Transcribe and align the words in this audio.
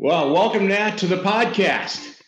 Well, 0.00 0.32
welcome 0.32 0.68
Nat 0.68 0.96
to 0.98 1.08
the 1.08 1.16
podcast. 1.16 2.22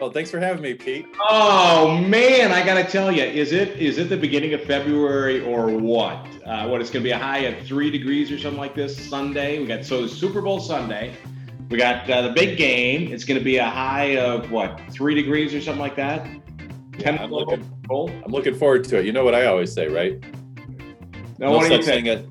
Well, 0.00 0.10
thanks 0.10 0.32
for 0.32 0.40
having 0.40 0.62
me, 0.62 0.74
Pete. 0.74 1.06
Oh 1.28 1.96
man, 1.96 2.50
I 2.50 2.66
gotta 2.66 2.82
tell 2.82 3.12
you, 3.12 3.22
is 3.22 3.52
it 3.52 3.78
is 3.78 3.98
it 3.98 4.08
the 4.08 4.16
beginning 4.16 4.52
of 4.54 4.64
February 4.64 5.40
or 5.40 5.68
what? 5.68 6.26
Uh, 6.44 6.66
what 6.66 6.80
it's 6.80 6.90
gonna 6.90 7.04
be 7.04 7.12
a 7.12 7.18
high 7.18 7.38
of 7.38 7.64
three 7.64 7.88
degrees 7.88 8.32
or 8.32 8.38
something 8.40 8.58
like 8.58 8.74
this 8.74 8.98
Sunday. 9.08 9.60
We 9.60 9.66
got 9.66 9.84
so 9.84 10.02
the 10.02 10.08
Super 10.08 10.42
Bowl 10.42 10.58
Sunday. 10.58 11.14
We 11.70 11.78
got 11.78 12.10
uh, 12.10 12.22
the 12.22 12.32
big 12.32 12.58
game. 12.58 13.12
It's 13.12 13.22
gonna 13.22 13.38
be 13.38 13.58
a 13.58 13.70
high 13.70 14.16
of 14.16 14.50
what 14.50 14.80
three 14.90 15.14
degrees 15.14 15.54
or 15.54 15.60
something 15.60 15.80
like 15.80 15.94
that. 15.94 16.26
Yeah, 16.98 17.22
I'm 17.22 17.30
looking. 17.30 17.64
Cold. 17.88 18.10
I'm 18.10 18.32
looking 18.32 18.56
forward 18.56 18.82
to 18.88 18.98
it. 18.98 19.06
You 19.06 19.12
know 19.12 19.22
what 19.22 19.36
I 19.36 19.46
always 19.46 19.72
say, 19.72 19.86
right? 19.86 20.20
No, 21.38 21.60
no 21.60 21.68
such 21.68 21.84
thing 21.84 22.08
as 22.08 22.24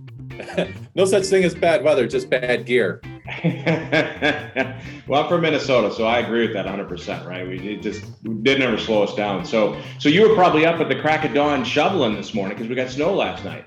no 0.96 1.06
such 1.06 1.24
thing 1.28 1.46
as 1.46 1.56
bad 1.56 1.86
weather, 1.86 2.06
just 2.06 2.30
bad 2.30 2.66
gear. 2.66 3.02
well, 5.08 5.24
I'm 5.24 5.30
from 5.30 5.42
Minnesota, 5.42 5.94
so 5.94 6.06
I 6.06 6.20
agree 6.20 6.42
with 6.42 6.54
that 6.54 6.66
100%. 6.66 7.26
Right? 7.26 7.48
We 7.48 7.78
just 7.78 8.04
didn't 8.44 8.62
ever 8.62 8.78
slow 8.78 9.04
us 9.04 9.16
down. 9.16 9.46
So, 9.46 9.80
so 10.00 10.10
you 10.10 10.28
were 10.28 10.36
probably 10.36 10.66
up 10.66 10.80
at 10.80 10.90
the 10.90 11.00
crack 11.00 11.26
of 11.26 11.34
dawn 11.34 11.64
shoveling 11.64 12.16
this 12.16 12.34
morning 12.34 12.58
because 12.58 12.70
we 12.70 12.76
got 12.76 12.90
snow 12.90 13.14
last 13.14 13.44
night. 13.46 13.66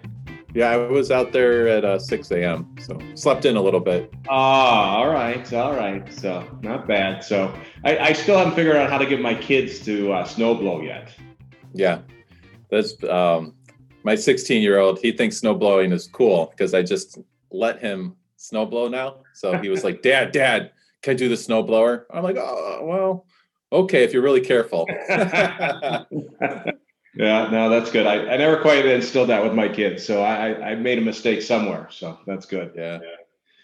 Yeah, 0.52 0.70
I 0.70 0.76
was 0.76 1.12
out 1.12 1.32
there 1.32 1.68
at 1.68 1.84
uh, 1.84 1.98
6 1.98 2.30
a.m. 2.32 2.74
So 2.80 2.98
slept 3.14 3.44
in 3.44 3.56
a 3.56 3.62
little 3.62 3.80
bit. 3.80 4.12
Ah, 4.28 4.96
all 4.96 5.08
right, 5.08 5.52
all 5.52 5.74
right. 5.74 6.12
So 6.12 6.44
not 6.62 6.88
bad. 6.88 7.22
So 7.22 7.54
I, 7.84 7.98
I 7.98 8.12
still 8.12 8.36
haven't 8.36 8.54
figured 8.54 8.76
out 8.76 8.90
how 8.90 8.98
to 8.98 9.06
get 9.06 9.20
my 9.20 9.34
kids 9.34 9.78
to 9.84 10.12
uh, 10.12 10.24
snowblow 10.26 10.84
yet. 10.84 11.14
Yeah, 11.72 12.00
that's 12.68 13.02
um, 13.04 13.54
my 14.02 14.16
16 14.16 14.60
year 14.60 14.78
old. 14.78 14.98
He 15.00 15.12
thinks 15.12 15.40
snowblowing 15.40 15.92
is 15.92 16.08
cool 16.08 16.46
because 16.50 16.74
I 16.74 16.82
just 16.82 17.18
let 17.52 17.80
him 17.80 18.16
snowblow 18.40 18.90
now. 18.90 19.22
So 19.34 19.58
he 19.58 19.68
was 19.68 19.84
like, 19.84 20.02
Dad, 20.10 20.32
Dad, 20.32 20.72
can 21.02 21.12
I 21.12 21.14
do 21.14 21.28
the 21.28 21.34
snowblower? 21.34 22.04
I'm 22.12 22.22
like, 22.22 22.36
oh, 22.38 22.80
well, 22.82 23.26
okay, 23.72 24.02
if 24.02 24.12
you're 24.12 24.22
really 24.22 24.40
careful. 24.40 24.86
yeah, 25.08 26.04
no, 27.14 27.68
that's 27.68 27.90
good. 27.90 28.06
I, 28.06 28.32
I 28.32 28.36
never 28.36 28.60
quite 28.60 28.84
instilled 28.86 29.28
that 29.28 29.42
with 29.42 29.54
my 29.54 29.68
kids. 29.68 30.04
So 30.04 30.22
I, 30.22 30.70
I 30.70 30.74
made 30.74 30.98
a 30.98 31.02
mistake 31.02 31.42
somewhere. 31.42 31.88
So 31.90 32.18
that's 32.26 32.46
good. 32.46 32.72
Yeah. 32.74 32.98
yeah. 33.02 33.08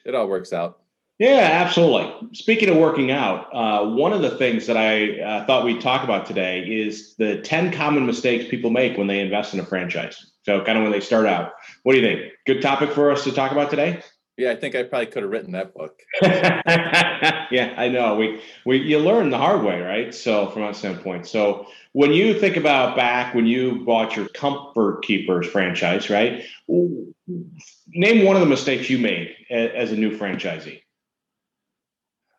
It 0.05 0.15
all 0.15 0.29
works 0.29 0.53
out. 0.53 0.81
Yeah, 1.19 1.49
absolutely. 1.51 2.29
Speaking 2.35 2.69
of 2.69 2.77
working 2.77 3.11
out, 3.11 3.49
uh, 3.55 3.87
one 3.87 4.13
of 4.13 4.21
the 4.21 4.37
things 4.37 4.67
that 4.67 4.77
I 4.77 5.19
uh, 5.21 5.47
thought 5.47 5.65
we'd 5.65 5.81
talk 5.81 6.05
about 6.05 6.27
today 6.27 6.61
is 6.61 7.17
the 7.17 7.41
10 7.41 7.73
common 7.73 8.05
mistakes 8.05 8.51
people 8.51 8.71
make 8.71 8.99
when 8.99 9.07
they 9.07 9.21
invest 9.21 9.55
in 9.55 9.61
a 9.61 9.65
franchise. 9.65 10.33
So, 10.43 10.63
kind 10.63 10.77
of 10.77 10.85
when 10.85 10.93
they 10.93 11.01
start 11.01 11.27
out. 11.27 11.53
What 11.85 11.95
do 11.95 12.01
you 12.01 12.07
think? 12.07 12.33
Good 12.47 12.61
topic 12.61 12.91
for 12.91 13.11
us 13.11 13.25
to 13.25 13.33
talk 13.33 13.51
about 13.51 13.71
today? 13.71 14.03
Yeah, 14.37 14.51
I 14.51 14.56
think 14.56 14.75
I 14.75 14.83
probably 14.83 15.06
could 15.06 15.23
have 15.23 15.33
written 15.33 15.53
that 15.53 15.73
book. 15.73 16.03
yeah, 16.23 17.75
I 17.79 17.89
know. 17.89 18.17
We 18.17 18.43
we 18.67 18.77
you 18.77 18.98
learn 18.98 19.31
the 19.31 19.39
hard 19.39 19.62
way, 19.62 19.81
right? 19.81 20.15
So 20.15 20.51
from 20.51 20.62
that 20.62 20.77
standpoint. 20.77 21.27
So 21.27 21.67
when 21.93 22.12
you 22.12 22.39
think 22.39 22.59
about 22.59 22.97
back 22.97 23.34
when 23.34 23.47
you 23.47 23.83
bought 23.87 24.15
your 24.15 24.28
Comfort 24.28 25.03
Keepers 25.03 25.47
franchise, 25.47 26.11
right? 26.11 26.45
Name 26.69 28.25
one 28.27 28.37
of 28.37 28.43
the 28.43 28.48
mistakes 28.48 28.91
you 28.91 28.98
made 28.98 29.34
as 29.51 29.93
a 29.93 29.97
new 29.97 30.17
franchisee. 30.19 30.83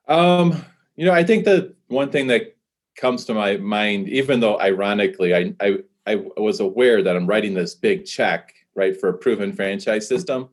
Um, 0.08 0.64
you 0.95 1.06
know, 1.06 1.14
I 1.14 1.23
think 1.23 1.45
the 1.45 1.73
one 1.88 2.11
thing 2.11 2.28
that 2.28 2.56
comes 2.95 3.26
to 3.26 3.34
my 3.34 3.58
mind, 3.58 4.08
even 4.08 4.39
though 4.39 4.59
ironically, 4.59 5.34
I 5.34 5.56
I 5.59 5.78
I 6.06 6.16
was 6.38 6.59
aware 6.59 7.02
that 7.02 7.16
I'm 7.16 7.26
writing 7.26 7.56
this 7.56 7.73
big 7.73 8.06
check, 8.06 8.54
right, 8.76 8.95
for 8.95 9.09
a 9.09 9.17
proven 9.17 9.52
franchise 9.52 10.08
system 10.08 10.50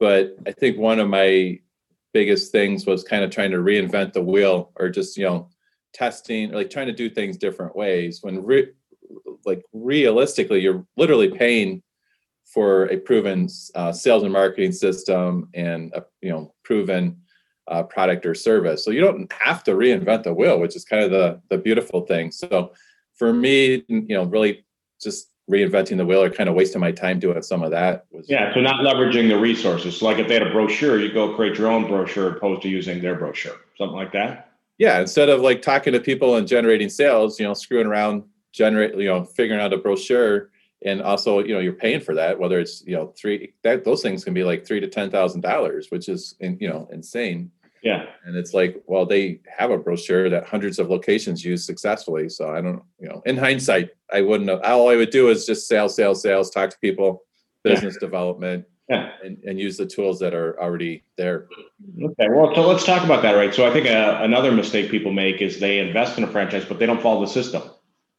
but 0.00 0.36
I 0.46 0.52
think 0.52 0.78
one 0.78 1.00
of 1.00 1.08
my 1.08 1.58
biggest 2.12 2.52
things 2.52 2.86
was 2.86 3.04
kind 3.04 3.24
of 3.24 3.30
trying 3.30 3.50
to 3.50 3.58
reinvent 3.58 4.12
the 4.12 4.22
wheel 4.22 4.72
or 4.76 4.88
just, 4.88 5.16
you 5.16 5.24
know, 5.24 5.48
testing 5.94 6.52
or 6.52 6.56
like 6.56 6.70
trying 6.70 6.86
to 6.86 6.92
do 6.92 7.08
things 7.08 7.36
different 7.36 7.74
ways 7.74 8.20
when 8.22 8.44
re- 8.44 8.72
like 9.44 9.62
realistically 9.72 10.60
you're 10.60 10.84
literally 10.96 11.30
paying 11.30 11.82
for 12.44 12.86
a 12.86 12.96
proven 12.96 13.48
uh, 13.74 13.92
sales 13.92 14.22
and 14.22 14.32
marketing 14.32 14.72
system 14.72 15.48
and 15.54 15.92
a 15.94 16.04
you 16.20 16.30
know 16.30 16.54
proven 16.64 17.16
uh, 17.68 17.82
product 17.82 18.26
or 18.26 18.34
service. 18.34 18.84
So 18.84 18.90
you 18.90 19.00
don't 19.00 19.32
have 19.32 19.64
to 19.64 19.72
reinvent 19.72 20.24
the 20.24 20.34
wheel 20.34 20.60
which 20.60 20.76
is 20.76 20.84
kind 20.84 21.02
of 21.02 21.10
the 21.10 21.40
the 21.48 21.58
beautiful 21.58 22.02
thing. 22.02 22.30
So 22.30 22.72
for 23.14 23.32
me 23.32 23.84
you 23.88 24.14
know 24.16 24.24
really 24.24 24.64
just 25.00 25.28
reinventing 25.50 25.98
the 25.98 26.06
wheel 26.06 26.22
or 26.22 26.30
kind 26.30 26.48
of 26.48 26.54
wasting 26.54 26.80
my 26.80 26.90
time 26.90 27.18
doing 27.18 27.40
some 27.42 27.62
of 27.62 27.70
that 27.70 28.06
was 28.10 28.28
yeah 28.30 28.52
so 28.54 28.60
not 28.60 28.76
leveraging 28.76 29.28
the 29.28 29.38
resources. 29.38 29.98
So 29.98 30.06
like 30.06 30.18
if 30.18 30.26
they 30.26 30.34
had 30.34 30.42
a 30.42 30.50
brochure 30.50 30.98
you 30.98 31.12
go 31.12 31.34
create 31.34 31.58
your 31.58 31.70
own 31.70 31.86
brochure 31.86 32.36
opposed 32.36 32.62
to 32.62 32.68
using 32.68 33.02
their 33.02 33.14
brochure 33.14 33.56
something 33.76 33.96
like 33.96 34.12
that? 34.12 34.52
Yeah 34.78 35.00
instead 35.00 35.28
of 35.28 35.40
like 35.40 35.60
talking 35.60 35.92
to 35.92 36.00
people 36.00 36.36
and 36.36 36.48
generating 36.48 36.88
sales 36.88 37.38
you 37.38 37.46
know 37.46 37.52
screwing 37.54 37.86
around 37.86 38.24
generate 38.52 38.94
you 38.96 39.06
know 39.06 39.24
figuring 39.24 39.60
out 39.60 39.72
a 39.72 39.76
brochure 39.76 40.50
and 40.84 41.02
also 41.02 41.40
you 41.40 41.52
know 41.52 41.60
you're 41.60 41.72
paying 41.74 42.00
for 42.00 42.14
that 42.14 42.38
whether 42.38 42.58
it's 42.58 42.82
you 42.86 42.94
know 42.94 43.08
three 43.16 43.52
that 43.62 43.84
those 43.84 44.00
things 44.00 44.24
can 44.24 44.32
be 44.32 44.44
like 44.44 44.66
three 44.66 44.80
to 44.80 44.88
ten 44.88 45.10
thousand 45.10 45.42
dollars 45.42 45.90
which 45.90 46.08
is 46.08 46.36
you 46.40 46.68
know 46.68 46.88
insane 46.90 47.50
yeah. 47.84 48.06
And 48.24 48.34
it's 48.34 48.54
like, 48.54 48.82
well, 48.86 49.04
they 49.04 49.40
have 49.46 49.70
a 49.70 49.76
brochure 49.76 50.30
that 50.30 50.46
hundreds 50.46 50.78
of 50.78 50.88
locations 50.88 51.44
use 51.44 51.64
successfully. 51.64 52.30
So 52.30 52.50
I 52.50 52.62
don't, 52.62 52.82
you 52.98 53.08
know, 53.08 53.22
in 53.26 53.36
hindsight, 53.36 53.90
I 54.10 54.22
wouldn't 54.22 54.48
have, 54.48 54.62
all 54.62 54.88
I 54.88 54.96
would 54.96 55.10
do 55.10 55.28
is 55.28 55.44
just 55.44 55.68
sales, 55.68 55.94
sales, 55.94 56.22
sales, 56.22 56.50
talk 56.50 56.70
to 56.70 56.78
people, 56.78 57.22
business 57.62 57.94
yeah. 57.96 58.06
development, 58.06 58.64
yeah. 58.88 59.10
and, 59.22 59.36
and 59.44 59.60
use 59.60 59.76
the 59.76 59.84
tools 59.84 60.18
that 60.20 60.32
are 60.32 60.58
already 60.58 61.04
there. 61.18 61.46
Okay. 62.02 62.28
Well, 62.30 62.54
so 62.54 62.66
let's 62.66 62.84
talk 62.84 63.04
about 63.04 63.20
that, 63.22 63.32
right? 63.32 63.54
So 63.54 63.66
I 63.66 63.70
think 63.70 63.86
uh, 63.86 64.18
another 64.22 64.50
mistake 64.50 64.90
people 64.90 65.12
make 65.12 65.42
is 65.42 65.60
they 65.60 65.78
invest 65.78 66.16
in 66.16 66.24
a 66.24 66.26
franchise, 66.26 66.64
but 66.64 66.78
they 66.78 66.86
don't 66.86 67.02
follow 67.02 67.20
the 67.20 67.30
system, 67.30 67.62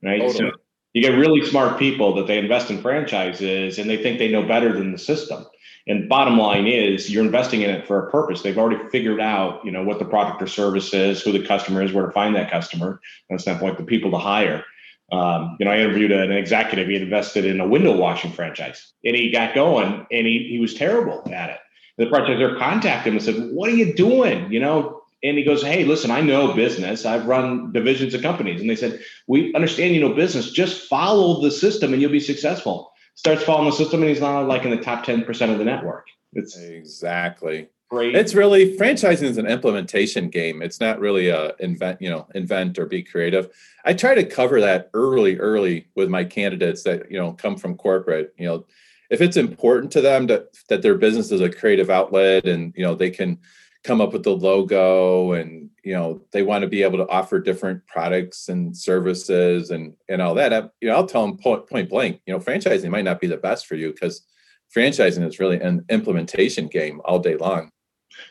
right? 0.04 0.22
Totally. 0.22 0.52
So 0.52 0.55
you 0.96 1.02
get 1.02 1.18
really 1.18 1.46
smart 1.46 1.78
people 1.78 2.16
that 2.16 2.26
they 2.26 2.40
invest 2.40 2.72
in 2.72 2.82
franchises 2.82 3.78
and 3.78 3.90
they 3.90 4.02
think 4.02 4.18
they 4.18 4.32
know 4.32 4.42
better 4.42 4.72
than 4.72 4.94
the 4.94 4.98
system. 4.98 5.46
And 5.88 6.08
bottom 6.08 6.38
line 6.38 6.68
is 6.68 7.12
you're 7.12 7.24
investing 7.24 7.62
in 7.64 7.70
it 7.70 7.86
for 7.86 8.08
a 8.08 8.12
purpose. 8.12 8.42
They've 8.42 8.58
already 8.58 8.82
figured 8.90 9.20
out, 9.20 9.64
you 9.66 9.72
know, 9.72 9.84
what 9.84 10.00
the 10.00 10.06
product 10.06 10.42
or 10.42 10.48
service 10.48 10.94
is, 10.94 11.22
who 11.22 11.34
the 11.34 11.46
customer 11.46 11.84
is, 11.84 11.92
where 11.92 12.06
to 12.06 12.14
find 12.14 12.34
that 12.38 12.50
customer, 12.50 13.02
from 13.28 13.36
the 13.36 13.42
standpoint, 13.42 13.78
the 13.78 13.84
people 13.84 14.10
to 14.12 14.18
hire. 14.18 14.64
Um, 15.12 15.58
you 15.60 15.66
know, 15.66 15.72
I 15.72 15.80
interviewed 15.80 16.14
an 16.14 16.32
executive. 16.32 16.88
He 16.88 16.96
invested 16.96 17.44
in 17.44 17.60
a 17.60 17.68
window 17.68 17.96
washing 17.96 18.32
franchise, 18.32 18.94
and 19.04 19.16
he 19.16 19.32
got 19.32 19.54
going, 19.54 20.08
and 20.10 20.26
he 20.26 20.48
he 20.50 20.60
was 20.60 20.74
terrible 20.74 21.22
at 21.32 21.52
it. 21.52 21.58
The 21.98 22.06
franchisor 22.06 22.58
contacted 22.58 23.12
him 23.12 23.18
and 23.18 23.24
said, 23.24 23.52
"What 23.52 23.70
are 23.70 23.76
you 23.76 23.94
doing?" 23.94 24.52
You 24.52 24.62
know, 24.62 25.04
and 25.26 25.38
he 25.38 25.44
goes, 25.44 25.64
"Hey, 25.64 25.84
listen, 25.84 26.12
I 26.12 26.22
know 26.22 26.54
business. 26.54 27.06
I've 27.06 27.26
run 27.26 27.72
divisions 27.72 28.14
of 28.14 28.22
companies." 28.22 28.62
And 28.62 28.70
they 28.70 28.76
said, 28.76 29.00
"We 29.28 29.54
understand 29.54 29.96
you 29.96 30.02
know 30.02 30.14
business. 30.14 30.52
Just 30.52 30.88
follow 30.88 31.42
the 31.42 31.52
system, 31.52 31.94
and 31.94 32.02
you'll 32.02 32.12
be 32.12 32.20
successful." 32.20 32.92
starts 33.16 33.44
following 33.44 33.70
the 33.70 33.76
system 33.76 34.02
and 34.02 34.10
he's 34.10 34.22
now 34.22 34.44
like 34.44 34.64
in 34.64 34.70
the 34.70 34.78
top 34.78 35.06
10% 35.06 35.52
of 35.52 35.58
the 35.58 35.66
network. 35.66 36.08
It's 36.34 36.58
exactly 36.58 37.70
great. 37.90 38.16
It's 38.16 38.36
really 38.36 38.78
franchising 38.78 39.24
is 39.24 39.38
an 39.38 39.48
implementation 39.48 40.30
game. 40.30 40.62
It's 40.62 40.82
not 40.82 41.00
really 41.00 41.30
a 41.30 41.54
invent, 41.60 42.02
you 42.02 42.10
know, 42.10 42.28
invent 42.36 42.78
or 42.78 42.86
be 42.86 43.02
creative. 43.02 43.50
I 43.86 43.94
try 43.94 44.16
to 44.16 44.26
cover 44.26 44.60
that 44.62 44.90
early, 44.94 45.38
early 45.38 45.88
with 45.96 46.10
my 46.10 46.26
candidates 46.26 46.84
that, 46.84 47.10
you 47.10 47.18
know, 47.18 47.32
come 47.34 47.56
from 47.56 47.78
corporate, 47.78 48.34
you 48.38 48.46
know, 48.46 48.66
if 49.10 49.22
it's 49.22 49.38
important 49.38 49.92
to 49.94 50.02
them 50.02 50.28
that, 50.28 50.48
that 50.68 50.82
their 50.82 50.96
business 50.96 51.32
is 51.32 51.40
a 51.40 51.50
creative 51.50 51.90
outlet 51.90 52.46
and, 52.46 52.74
you 52.76 52.84
know, 52.84 52.96
they 52.96 53.12
can 53.12 53.38
come 53.86 54.02
up 54.02 54.12
with 54.12 54.24
the 54.24 54.36
logo 54.36 55.34
and 55.34 55.70
you 55.84 55.94
know 55.94 56.20
they 56.32 56.42
want 56.42 56.64
to 56.64 56.68
be 56.68 56.82
able 56.82 56.98
to 56.98 57.08
offer 57.08 57.40
different 57.40 57.86
products 57.86 58.50
and 58.50 58.76
services 58.76 59.70
and 59.70 59.94
and 60.10 60.22
all 60.22 60.34
that. 60.34 60.52
I, 60.52 60.64
you 60.82 60.90
know 60.90 60.96
i'll 60.96 61.06
tell 61.06 61.22
them 61.22 61.38
point, 61.38 61.70
point 61.70 61.90
blank 61.90 62.20
you 62.26 62.34
know 62.34 62.40
franchising 62.40 62.90
might 62.90 63.06
not 63.06 63.22
be 63.22 63.28
the 63.28 63.38
best 63.38 63.68
for 63.68 63.76
you 63.76 63.92
because 63.94 64.26
franchising 64.76 65.26
is 65.26 65.40
really 65.40 65.62
an 65.62 65.86
implementation 65.90 66.68
game 66.68 67.00
all 67.06 67.20
day 67.20 67.38
long. 67.38 67.70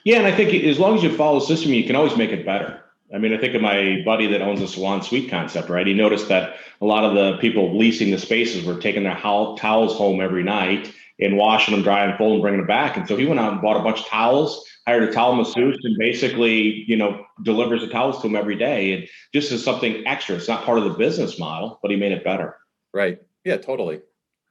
Yeah 0.04 0.18
and 0.18 0.26
i 0.26 0.32
think 0.32 0.52
as 0.64 0.80
long 0.80 0.96
as 0.96 1.04
you 1.04 1.16
follow 1.16 1.38
the 1.38 1.46
system 1.46 1.72
you 1.72 1.84
can 1.84 1.96
always 1.96 2.16
make 2.16 2.30
it 2.30 2.44
better. 2.44 2.80
I 3.14 3.18
mean 3.18 3.32
i 3.32 3.38
think 3.38 3.54
of 3.54 3.62
my 3.62 4.02
buddy 4.04 4.26
that 4.26 4.42
owns 4.42 4.60
a 4.60 4.66
salon 4.66 5.02
suite 5.02 5.30
concept 5.30 5.68
right? 5.68 5.86
He 5.86 5.94
noticed 5.94 6.26
that 6.28 6.56
a 6.80 6.84
lot 6.84 7.04
of 7.04 7.14
the 7.14 7.38
people 7.38 7.78
leasing 7.78 8.10
the 8.10 8.18
spaces 8.18 8.64
were 8.64 8.80
taking 8.80 9.04
their 9.04 9.20
towels 9.20 9.96
home 9.96 10.20
every 10.20 10.42
night 10.42 10.92
and 11.20 11.36
washing 11.36 11.74
them 11.74 11.82
dry 11.82 12.04
and 12.04 12.16
folding 12.18 12.34
and 12.34 12.42
bringing 12.42 12.60
them 12.60 12.66
back 12.66 12.96
and 12.96 13.06
so 13.06 13.16
he 13.16 13.26
went 13.26 13.40
out 13.40 13.52
and 13.52 13.62
bought 13.62 13.76
a 13.76 13.82
bunch 13.82 14.00
of 14.00 14.06
towels 14.06 14.64
hired 14.86 15.02
a 15.04 15.12
towel 15.12 15.34
masseuse 15.34 15.78
and 15.82 15.96
basically, 15.98 16.84
you 16.86 16.96
know, 16.96 17.24
delivers 17.42 17.80
the 17.80 17.88
towels 17.88 18.20
to 18.20 18.28
him 18.28 18.36
every 18.36 18.56
day. 18.56 18.92
And 18.92 19.08
just 19.32 19.50
as 19.52 19.64
something 19.64 20.06
extra, 20.06 20.36
it's 20.36 20.48
not 20.48 20.64
part 20.64 20.78
of 20.78 20.84
the 20.84 20.90
business 20.90 21.38
model, 21.38 21.78
but 21.82 21.90
he 21.90 21.96
made 21.96 22.12
it 22.12 22.24
better. 22.24 22.56
Right. 22.92 23.20
Yeah, 23.44 23.56
totally. 23.56 24.00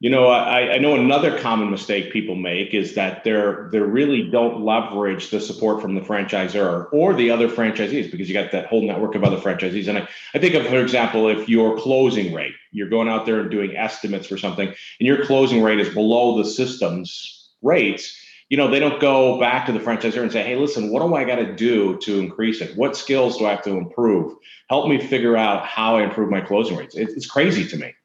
You 0.03 0.09
know, 0.09 0.27
I, 0.27 0.73
I 0.73 0.77
know 0.79 0.95
another 0.95 1.39
common 1.39 1.71
mistake 1.71 2.11
people 2.11 2.35
make 2.35 2.73
is 2.73 2.93
that 2.95 3.23
they're 3.23 3.69
they 3.71 3.79
really 3.79 4.21
don't 4.21 4.65
leverage 4.65 5.29
the 5.29 5.39
support 5.39 5.81
from 5.81 5.95
the 5.95 6.01
franchisor 6.01 6.89
or 6.91 7.13
the 7.13 7.31
other 7.31 7.47
franchisees 7.47 8.11
because 8.11 8.27
you 8.27 8.33
got 8.33 8.51
that 8.51 8.65
whole 8.65 8.81
network 8.81 9.15
of 9.15 9.23
other 9.23 9.37
franchisees. 9.37 9.87
And 9.87 9.99
I, 9.99 10.09
I 10.35 10.39
think 10.39 10.55
of, 10.55 10.67
for 10.67 10.81
example, 10.81 11.29
if 11.29 11.47
your 11.47 11.77
closing 11.77 12.33
rate, 12.33 12.53
you're 12.71 12.89
going 12.89 13.07
out 13.07 13.25
there 13.25 13.39
and 13.39 13.49
doing 13.49 13.77
estimates 13.77 14.27
for 14.27 14.37
something, 14.37 14.67
and 14.67 14.75
your 14.99 15.25
closing 15.25 15.63
rate 15.63 15.79
is 15.79 15.93
below 15.93 16.37
the 16.37 16.49
system's 16.49 17.51
rates, 17.61 18.13
you 18.49 18.57
know, 18.57 18.69
they 18.69 18.81
don't 18.81 18.99
go 18.99 19.39
back 19.39 19.65
to 19.67 19.71
the 19.71 19.79
franchisor 19.79 20.21
and 20.21 20.33
say, 20.33 20.43
hey, 20.43 20.57
listen, 20.57 20.91
what 20.91 21.01
do 21.01 21.15
I 21.15 21.23
got 21.23 21.37
to 21.37 21.55
do 21.55 21.97
to 21.99 22.19
increase 22.19 22.59
it? 22.59 22.75
What 22.75 22.97
skills 22.97 23.37
do 23.37 23.45
I 23.45 23.51
have 23.51 23.63
to 23.63 23.77
improve? 23.77 24.35
Help 24.69 24.89
me 24.89 24.99
figure 24.99 25.37
out 25.37 25.65
how 25.65 25.95
I 25.95 26.03
improve 26.03 26.29
my 26.29 26.41
closing 26.41 26.75
rates. 26.75 26.93
It's 26.93 27.25
crazy 27.25 27.65
to 27.69 27.77
me. 27.77 27.95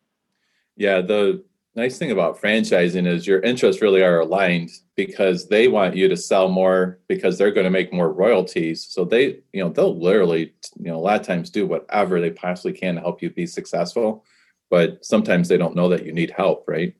Yeah, 0.76 1.00
the 1.00 1.42
nice 1.74 1.98
thing 1.98 2.10
about 2.10 2.40
franchising 2.40 3.06
is 3.06 3.26
your 3.26 3.40
interests 3.40 3.80
really 3.80 4.02
are 4.02 4.20
aligned 4.20 4.70
because 4.96 5.48
they 5.48 5.68
want 5.68 5.96
you 5.96 6.08
to 6.08 6.16
sell 6.16 6.48
more 6.48 6.98
because 7.08 7.38
they're 7.38 7.52
going 7.52 7.64
to 7.64 7.70
make 7.70 7.92
more 7.92 8.12
royalties. 8.12 8.84
So 8.84 9.04
they, 9.04 9.40
you 9.52 9.62
know, 9.62 9.68
they'll 9.68 9.98
literally, 9.98 10.54
you 10.76 10.90
know, 10.90 10.96
a 10.96 11.00
lot 11.00 11.20
of 11.20 11.26
times 11.26 11.50
do 11.50 11.66
whatever 11.66 12.20
they 12.20 12.30
possibly 12.30 12.72
can 12.72 12.96
to 12.96 13.00
help 13.00 13.22
you 13.22 13.30
be 13.30 13.46
successful. 13.46 14.24
But 14.70 15.04
sometimes 15.04 15.48
they 15.48 15.56
don't 15.56 15.76
know 15.76 15.88
that 15.88 16.04
you 16.04 16.12
need 16.12 16.30
help, 16.30 16.64
right? 16.68 16.94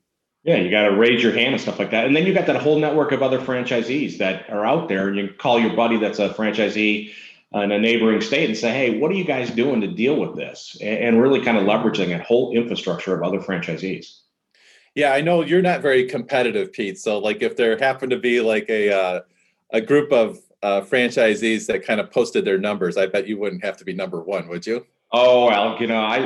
Yeah, 0.45 0.57
you 0.57 0.71
got 0.71 0.89
to 0.89 0.97
raise 0.97 1.23
your 1.23 1.33
hand 1.33 1.55
and 1.55 1.61
stuff 1.61 1.79
like 1.79 1.91
that. 1.91 2.07
And 2.07 2.17
then 2.17 2.25
you 2.25 2.33
got 2.33 2.47
that 2.47 2.63
whole 2.63 2.79
network 2.79 3.13
of 3.13 3.23
other 3.23 3.41
franchisees 3.41 4.19
that 4.19 4.49
are 4.49 4.65
out 4.65 4.89
there. 4.89 5.09
And 5.09 5.17
you 5.17 5.29
call 5.37 5.61
your 5.61 5.75
buddy 5.75 5.99
that's 5.99 6.21
a 6.21 6.31
franchisee 6.31 7.13
in 7.53 7.73
a 7.73 7.79
neighboring 7.79 8.21
state 8.21 8.49
and 8.49 8.57
say, 8.57 8.71
hey, 8.71 8.99
what 8.99 9.11
are 9.11 9.15
you 9.15 9.25
guys 9.25 9.51
doing 9.51 9.81
to 9.81 9.89
deal 9.89 10.17
with 10.17 10.37
this? 10.37 10.77
And 10.81 11.21
really 11.21 11.43
kind 11.43 11.59
of 11.59 11.65
leveraging 11.65 12.09
that 12.09 12.23
whole 12.23 12.53
infrastructure 12.53 13.15
of 13.15 13.23
other 13.23 13.41
franchisees. 13.41 14.21
Yeah, 14.99 15.13
I 15.13 15.21
know 15.21 15.43
you're 15.43 15.63
not 15.63 15.81
very 15.81 16.07
competitive, 16.07 16.73
Pete. 16.73 16.99
So, 16.99 17.19
like, 17.19 17.41
if 17.41 17.55
there 17.55 17.79
happened 17.79 18.11
to 18.11 18.19
be 18.19 18.41
like 18.41 18.69
a 18.69 18.93
uh, 18.93 19.21
a 19.73 19.81
group 19.81 20.11
of 20.11 20.41
uh, 20.61 20.81
franchisees 20.81 21.67
that 21.67 21.87
kind 21.87 22.01
of 22.01 22.11
posted 22.11 22.45
their 22.45 22.59
numbers, 22.59 22.97
I 22.97 23.07
bet 23.07 23.29
you 23.29 23.39
wouldn't 23.39 23.63
have 23.63 23.77
to 23.77 23.85
be 23.85 23.93
number 23.93 24.21
one, 24.21 24.49
would 24.49 24.67
you? 24.67 24.85
Oh 25.13 25.47
well, 25.47 25.81
you 25.81 25.87
know, 25.87 26.01
I 26.01 26.19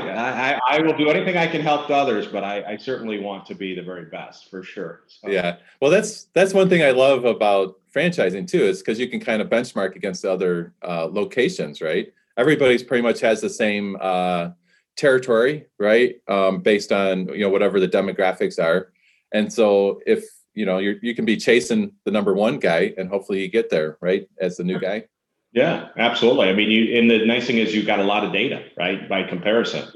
I, 0.54 0.60
I 0.66 0.80
will 0.80 0.96
do 0.96 1.10
anything 1.10 1.36
I 1.36 1.48
can 1.48 1.60
help 1.60 1.90
others, 1.90 2.26
but 2.28 2.44
I, 2.44 2.62
I 2.62 2.76
certainly 2.78 3.20
want 3.20 3.44
to 3.48 3.54
be 3.54 3.74
the 3.74 3.82
very 3.82 4.06
best 4.06 4.48
for 4.48 4.62
sure. 4.62 5.02
So. 5.06 5.28
Yeah, 5.28 5.58
well, 5.82 5.90
that's 5.90 6.24
that's 6.32 6.54
one 6.54 6.70
thing 6.70 6.82
I 6.82 6.92
love 6.92 7.26
about 7.26 7.78
franchising 7.94 8.48
too, 8.48 8.62
is 8.62 8.78
because 8.78 8.98
you 8.98 9.06
can 9.06 9.20
kind 9.20 9.42
of 9.42 9.50
benchmark 9.50 9.96
against 9.96 10.24
other 10.24 10.72
uh, 10.82 11.08
locations, 11.12 11.82
right? 11.82 12.10
Everybody's 12.38 12.82
pretty 12.82 13.02
much 13.02 13.20
has 13.20 13.42
the 13.42 13.50
same 13.50 13.98
uh, 14.00 14.52
territory, 14.96 15.66
right? 15.78 16.16
Um, 16.28 16.60
based 16.60 16.92
on 16.92 17.28
you 17.28 17.40
know 17.40 17.50
whatever 17.50 17.80
the 17.80 17.88
demographics 17.88 18.62
are, 18.62 18.92
and 19.32 19.52
so 19.52 20.00
if 20.06 20.24
you 20.54 20.66
know 20.66 20.78
you 20.78 20.98
you 21.02 21.14
can 21.14 21.24
be 21.24 21.36
chasing 21.36 21.92
the 22.04 22.10
number 22.10 22.34
one 22.34 22.58
guy, 22.58 22.94
and 22.96 23.08
hopefully 23.08 23.42
you 23.42 23.48
get 23.48 23.70
there, 23.70 23.98
right, 24.00 24.28
as 24.40 24.56
the 24.56 24.64
new 24.64 24.78
guy. 24.78 25.04
Yeah, 25.52 25.88
absolutely. 25.98 26.48
I 26.48 26.54
mean, 26.54 26.70
you 26.70 26.98
and 26.98 27.10
the 27.10 27.26
nice 27.26 27.46
thing 27.46 27.58
is 27.58 27.74
you've 27.74 27.86
got 27.86 27.98
a 27.98 28.04
lot 28.04 28.24
of 28.24 28.32
data, 28.32 28.64
right, 28.76 29.08
by 29.08 29.22
comparison. 29.24 29.86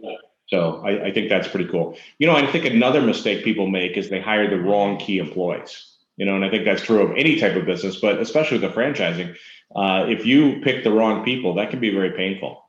So 0.49 0.83
I, 0.85 1.07
I, 1.07 1.13
think 1.13 1.29
that's 1.29 1.49
pretty 1.49 1.69
cool. 1.69 1.99
You 2.19 2.29
know, 2.29 2.37
I 2.37 2.47
think 2.47 2.67
another 2.67 3.03
mistake 3.03 3.43
people 3.43 3.67
make 3.67 3.97
is 3.97 4.09
they 4.09 4.21
hire 4.21 4.49
the 4.49 4.61
wrong 4.61 4.97
key 4.97 5.19
employees. 5.19 5.97
You 6.17 6.25
know, 6.25 6.37
and 6.37 6.45
I 6.45 6.51
think 6.51 6.65
that's 6.65 6.83
true 6.83 7.03
of 7.03 7.17
any 7.17 7.39
type 7.39 7.57
of 7.57 7.67
business, 7.67 7.97
but 7.97 8.21
especially 8.21 8.59
with 8.59 8.73
the 8.73 8.81
franchising. 8.81 9.37
Uh, 9.75 10.07
if 10.09 10.25
you 10.25 10.61
pick 10.61 10.85
the 10.85 10.93
wrong 10.93 11.25
people, 11.25 11.55
that 11.55 11.71
can 11.71 11.81
be 11.81 11.91
very 11.91 12.13
painful. 12.13 12.66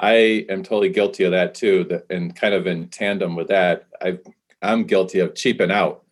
I 0.00 0.46
am 0.48 0.62
totally 0.62 0.90
guilty 0.90 1.24
of 1.24 1.32
that 1.32 1.54
too. 1.54 1.84
That, 1.84 2.06
and 2.10 2.34
kind 2.34 2.54
of 2.54 2.66
in 2.66 2.88
tandem 2.88 3.34
with 3.34 3.48
that, 3.48 3.86
I 4.00 4.18
I'm 4.62 4.84
guilty 4.84 5.20
of 5.20 5.34
cheaping 5.34 5.70
out 5.70 6.04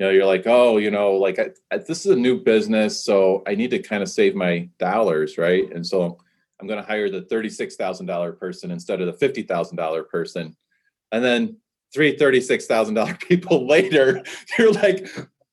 you 0.00 0.06
know 0.06 0.10
you're 0.10 0.26
like 0.26 0.44
oh 0.46 0.78
you 0.78 0.90
know 0.90 1.12
like 1.12 1.38
I, 1.38 1.50
I, 1.70 1.78
this 1.78 2.06
is 2.06 2.12
a 2.12 2.16
new 2.16 2.40
business 2.40 3.04
so 3.04 3.42
i 3.46 3.54
need 3.54 3.70
to 3.70 3.78
kind 3.78 4.02
of 4.02 4.08
save 4.08 4.34
my 4.34 4.68
dollars 4.78 5.38
right 5.38 5.70
and 5.72 5.86
so 5.86 6.18
i'm 6.58 6.66
going 6.66 6.80
to 6.80 6.86
hire 6.86 7.10
the 7.10 7.22
$36000 7.22 8.38
person 8.38 8.70
instead 8.70 9.00
of 9.00 9.18
the 9.18 9.28
$50000 9.28 10.08
person 10.08 10.56
and 11.12 11.22
then 11.22 11.56
three 11.92 12.16
$36000 12.16 13.20
people 13.28 13.66
later 13.68 14.22
you're 14.58 14.72
like 14.72 15.06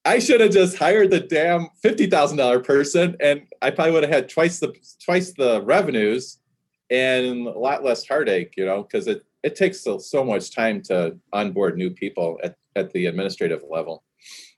i 0.06 0.18
should 0.18 0.40
have 0.40 0.52
just 0.52 0.78
hired 0.78 1.12
the 1.12 1.20
damn 1.20 1.68
$50000 1.84 2.64
person 2.64 3.18
and 3.20 3.42
i 3.62 3.70
probably 3.70 3.92
would 3.92 4.04
have 4.04 4.14
had 4.14 4.30
twice 4.30 4.60
the 4.60 4.74
twice 5.04 5.34
the 5.34 5.62
revenues 5.64 6.40
and 6.90 7.48
a 7.48 7.60
lot 7.60 7.84
less 7.84 8.08
heartache 8.08 8.54
you 8.58 8.66
know 8.66 8.84
because 8.84 9.08
it 9.08 9.24
it 9.44 9.56
takes 9.56 9.82
so, 9.82 9.98
so 9.98 10.24
much 10.24 10.54
time 10.54 10.82
to 10.82 11.16
onboard 11.32 11.78
new 11.78 11.90
people 11.90 12.40
at, 12.44 12.56
at 12.76 12.92
the 12.92 13.06
administrative 13.06 13.64
level 13.70 14.04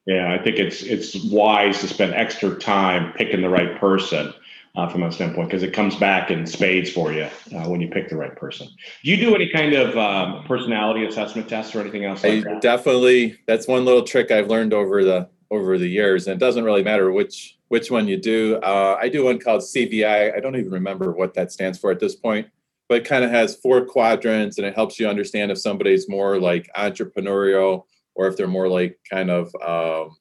yeah, 0.10 0.34
I 0.34 0.44
think 0.44 0.58
it's 0.58 0.82
it's 0.82 1.16
wise 1.26 1.82
to 1.82 1.88
spend 1.88 2.16
extra 2.16 2.56
time 2.56 3.14
picking 3.14 3.42
the 3.42 3.50
right 3.50 3.80
person 3.80 4.34
uh, 4.76 4.90
from 4.90 5.02
that 5.02 5.14
standpoint 5.14 5.50
because 5.50 5.62
it 5.62 5.72
comes 5.72 5.96
back 5.96 6.32
in 6.32 6.48
spades 6.48 6.90
for 6.90 7.14
you 7.14 7.28
uh, 7.56 7.68
when 7.68 7.80
you 7.80 7.90
pick 7.90 8.10
the 8.10 8.16
right 8.16 8.36
person. 8.36 8.68
Do 9.04 9.12
you 9.12 9.18
do 9.18 9.36
any 9.36 9.50
kind 9.50 9.74
of 9.74 9.96
um, 9.98 10.46
personality 10.46 11.06
assessment 11.06 11.48
tests 11.48 11.76
or 11.76 11.82
anything 11.82 12.06
else? 12.06 12.24
Like 12.24 12.44
that? 12.44 12.62
Definitely, 12.62 13.40
that's 13.46 13.68
one 13.68 13.86
little 13.86 14.02
trick 14.02 14.32
I've 14.32 14.48
learned 14.48 14.74
over 14.74 15.04
the 15.04 15.30
over 15.52 15.78
the 15.78 15.88
years, 15.88 16.26
and 16.26 16.36
it 16.36 16.40
doesn't 16.44 16.64
really 16.64 16.84
matter 16.84 17.12
which 17.12 17.59
which 17.70 17.90
one 17.90 18.08
you 18.08 18.18
do. 18.18 18.58
Uh, 18.58 18.98
I 19.00 19.10
do 19.10 19.26
one 19.26 19.40
called 19.40 19.62
CVI. 19.62 20.36
I 20.36 20.40
don't 20.40 20.56
even 20.56 20.72
remember 20.72 21.12
what 21.12 21.34
that 21.36 21.52
stands 21.52 21.80
for 21.80 21.92
at 21.92 22.00
this 22.00 22.16
point, 22.16 22.48
but 22.88 23.00
it 23.00 23.06
kind 23.06 23.24
of 23.24 23.32
has 23.32 23.56
four 23.56 23.86
quadrants, 23.86 24.58
and 24.58 24.68
it 24.68 24.76
helps 24.76 25.00
you 25.00 25.08
understand 25.08 25.52
if 25.52 25.60
somebody's 25.60 26.10
more 26.10 26.40
like 26.40 26.70
entrepreneurial 26.76 27.84
or 28.16 28.28
if 28.28 28.36
they're 28.36 28.48
more 28.48 28.68
like 28.68 29.00
kind 29.10 29.30
of 29.32 29.54
um, 29.66 30.18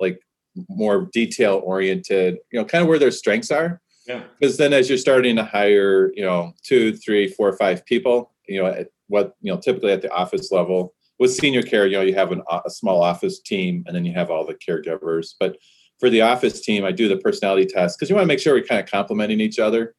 like 0.00 0.20
more 0.68 1.08
detail 1.12 1.60
oriented, 1.64 2.38
you 2.50 2.58
know, 2.58 2.64
kind 2.64 2.82
of 2.82 2.88
where 2.88 2.98
their 2.98 3.10
strengths 3.10 3.50
are. 3.50 3.80
Yeah. 4.06 4.22
Because 4.40 4.56
then 4.56 4.72
as 4.72 4.88
you're 4.88 4.98
starting 4.98 5.36
to 5.36 5.44
hire, 5.44 6.10
you 6.14 6.24
know, 6.24 6.52
two, 6.64 6.96
three, 6.96 7.28
four, 7.28 7.52
five 7.52 7.84
people, 7.84 8.32
you 8.48 8.62
know, 8.62 8.84
what, 9.08 9.34
you 9.42 9.52
know, 9.52 9.60
typically 9.60 9.92
at 9.92 10.02
the 10.02 10.10
office 10.10 10.50
level 10.50 10.94
with 11.18 11.34
senior 11.34 11.62
care, 11.62 11.86
you 11.86 11.96
know, 11.98 12.02
you 12.02 12.14
have 12.14 12.32
an, 12.32 12.42
a 12.64 12.70
small 12.70 13.02
office 13.02 13.40
team 13.40 13.84
and 13.86 13.94
then 13.94 14.06
you 14.06 14.14
have 14.14 14.30
all 14.30 14.46
the 14.46 14.54
caregivers. 14.54 15.34
But 15.38 15.58
for 15.98 16.10
the 16.10 16.22
office 16.22 16.60
team, 16.60 16.84
I 16.84 16.92
do 16.92 17.08
the 17.08 17.16
personality 17.16 17.66
test 17.66 17.98
because 17.98 18.08
you 18.08 18.16
want 18.16 18.24
to 18.24 18.28
make 18.28 18.40
sure 18.40 18.54
we're 18.54 18.64
kind 18.64 18.80
of 18.80 18.90
complementing 18.90 19.40
each 19.40 19.58
other. 19.58 19.94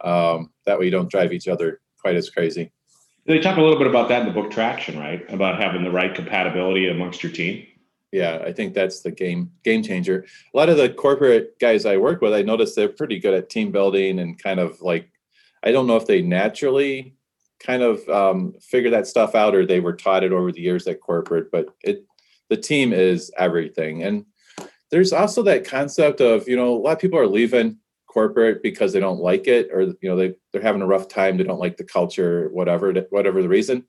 Um, 0.00 0.50
that 0.66 0.78
way 0.78 0.86
you 0.86 0.90
don't 0.90 1.10
drive 1.10 1.32
each 1.32 1.48
other 1.48 1.80
quite 2.00 2.16
as 2.16 2.30
crazy. 2.30 2.72
They 3.26 3.38
talk 3.38 3.56
a 3.56 3.60
little 3.60 3.78
bit 3.78 3.86
about 3.86 4.08
that 4.08 4.22
in 4.22 4.26
the 4.26 4.32
book 4.32 4.50
Traction, 4.50 4.98
right? 4.98 5.24
About 5.32 5.60
having 5.60 5.84
the 5.84 5.90
right 5.90 6.12
compatibility 6.12 6.88
amongst 6.88 7.22
your 7.22 7.30
team. 7.30 7.66
Yeah, 8.10 8.42
I 8.44 8.52
think 8.52 8.74
that's 8.74 9.00
the 9.00 9.10
game 9.10 9.50
game 9.64 9.82
changer. 9.82 10.26
A 10.52 10.56
lot 10.56 10.68
of 10.68 10.76
the 10.76 10.90
corporate 10.90 11.58
guys 11.58 11.86
I 11.86 11.96
work 11.96 12.20
with, 12.20 12.34
I 12.34 12.42
notice 12.42 12.74
they're 12.74 12.88
pretty 12.88 13.18
good 13.18 13.32
at 13.32 13.48
team 13.48 13.72
building 13.72 14.18
and 14.18 14.42
kind 14.42 14.60
of 14.60 14.82
like, 14.82 15.08
I 15.62 15.72
don't 15.72 15.86
know 15.86 15.96
if 15.96 16.06
they 16.06 16.20
naturally 16.20 17.14
kind 17.58 17.82
of 17.82 18.06
um, 18.08 18.54
figure 18.60 18.90
that 18.90 19.06
stuff 19.06 19.34
out 19.34 19.54
or 19.54 19.64
they 19.64 19.80
were 19.80 19.94
taught 19.94 20.24
it 20.24 20.32
over 20.32 20.52
the 20.52 20.60
years 20.60 20.86
at 20.86 21.00
corporate, 21.00 21.50
but 21.50 21.68
it 21.82 22.04
the 22.50 22.56
team 22.58 22.92
is 22.92 23.30
everything. 23.38 24.02
And 24.02 24.26
there's 24.92 25.12
also 25.12 25.42
that 25.42 25.64
concept 25.64 26.20
of 26.20 26.46
you 26.46 26.54
know 26.54 26.68
a 26.68 26.78
lot 26.78 26.92
of 26.92 26.98
people 27.00 27.18
are 27.18 27.26
leaving 27.26 27.78
corporate 28.06 28.62
because 28.62 28.92
they 28.92 29.00
don't 29.00 29.20
like 29.20 29.48
it 29.48 29.70
or 29.72 29.82
you 29.82 29.96
know 30.04 30.14
they 30.14 30.34
they're 30.52 30.62
having 30.62 30.82
a 30.82 30.86
rough 30.86 31.08
time 31.08 31.36
they 31.36 31.44
don't 31.44 31.58
like 31.58 31.78
the 31.78 31.84
culture 31.84 32.50
whatever 32.52 32.92
whatever 33.10 33.42
the 33.42 33.48
reason. 33.48 33.84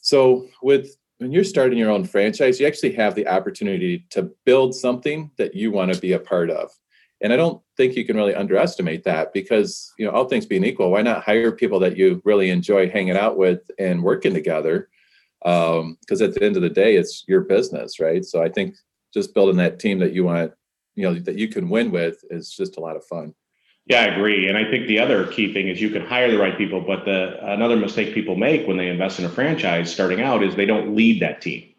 So 0.00 0.48
with 0.62 0.96
when 1.18 1.30
you're 1.30 1.44
starting 1.44 1.78
your 1.78 1.90
own 1.90 2.04
franchise 2.04 2.58
you 2.58 2.66
actually 2.66 2.92
have 2.94 3.14
the 3.14 3.28
opportunity 3.28 4.06
to 4.10 4.30
build 4.46 4.74
something 4.74 5.30
that 5.36 5.54
you 5.54 5.70
want 5.70 5.92
to 5.92 6.00
be 6.00 6.14
a 6.14 6.18
part 6.18 6.50
of. 6.50 6.70
And 7.20 7.34
i 7.34 7.36
don't 7.36 7.62
think 7.76 7.94
you 7.94 8.06
can 8.06 8.16
really 8.16 8.34
underestimate 8.34 9.04
that 9.04 9.34
because 9.34 9.92
you 9.98 10.06
know 10.06 10.12
all 10.12 10.24
things 10.24 10.46
being 10.46 10.64
equal 10.64 10.90
why 10.90 11.02
not 11.02 11.22
hire 11.22 11.52
people 11.52 11.78
that 11.80 11.98
you 11.98 12.22
really 12.24 12.48
enjoy 12.48 12.88
hanging 12.88 13.16
out 13.16 13.36
with 13.36 13.70
and 13.78 14.02
working 14.02 14.32
together? 14.32 14.88
Because 15.42 16.20
um, 16.20 16.22
at 16.22 16.34
the 16.34 16.42
end 16.42 16.56
of 16.56 16.62
the 16.62 16.70
day 16.70 16.96
it's 16.96 17.24
your 17.28 17.42
business 17.42 18.00
right? 18.00 18.24
So 18.24 18.42
i 18.42 18.48
think 18.48 18.74
just 19.12 19.34
building 19.34 19.56
that 19.56 19.78
team 19.78 19.98
that 19.98 20.12
you 20.12 20.24
want 20.24 20.52
you 20.94 21.04
know 21.04 21.18
that 21.18 21.36
you 21.36 21.48
can 21.48 21.68
win 21.68 21.90
with 21.90 22.22
is 22.30 22.50
just 22.50 22.76
a 22.76 22.80
lot 22.80 22.96
of 22.96 23.04
fun 23.04 23.34
yeah, 23.90 24.02
I 24.02 24.04
agree. 24.04 24.48
And 24.48 24.56
I 24.56 24.70
think 24.70 24.86
the 24.86 25.00
other 25.00 25.26
key 25.26 25.52
thing 25.52 25.66
is 25.66 25.80
you 25.80 25.90
can 25.90 26.06
hire 26.06 26.30
the 26.30 26.38
right 26.38 26.56
people, 26.56 26.80
but 26.80 27.04
the 27.04 27.44
another 27.44 27.76
mistake 27.76 28.14
people 28.14 28.36
make 28.36 28.68
when 28.68 28.76
they 28.76 28.88
invest 28.88 29.18
in 29.18 29.24
a 29.24 29.28
franchise 29.28 29.92
starting 29.92 30.20
out 30.20 30.44
is 30.44 30.54
they 30.54 30.64
don't 30.64 30.94
lead 30.94 31.20
that 31.22 31.40
team. 31.40 31.74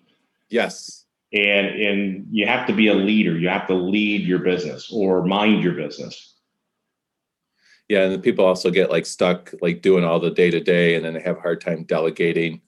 Yes. 0.50 1.06
And 1.32 1.68
and 1.68 2.28
you 2.30 2.46
have 2.48 2.68
to 2.68 2.74
be 2.74 2.90
a 2.90 2.94
leader. 2.94 3.38
You 3.38 3.48
have 3.48 3.66
to 3.68 3.76
lead 3.76 4.28
your 4.28 4.40
business 4.40 4.92
or 4.92 5.24
mind 5.24 5.64
your 5.64 5.74
business. 5.74 6.36
Yeah, 7.88 8.04
and 8.04 8.22
people 8.22 8.44
also 8.44 8.72
get 8.72 8.92
like 8.92 9.06
stuck 9.06 9.54
like 9.62 9.82
doing 9.82 10.04
all 10.04 10.20
the 10.20 10.32
day 10.32 10.52
to 10.52 10.60
day, 10.60 10.96
and 10.96 11.06
then 11.06 11.14
they 11.14 11.22
have 11.22 11.38
a 11.38 11.42
hard 11.42 11.62
time 11.62 11.84
delegating. 11.84 12.62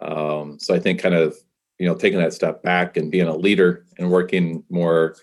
Um, 0.00 0.58
so 0.58 0.74
I 0.74 0.78
think 0.78 1.00
kind 1.00 1.14
of 1.14 1.36
you 1.78 1.86
know 1.86 1.94
taking 1.94 2.18
that 2.18 2.32
step 2.32 2.62
back 2.62 2.96
and 2.96 3.10
being 3.10 3.28
a 3.28 3.36
leader 3.36 3.84
and 3.98 4.10
working 4.10 4.64
more 4.68 5.16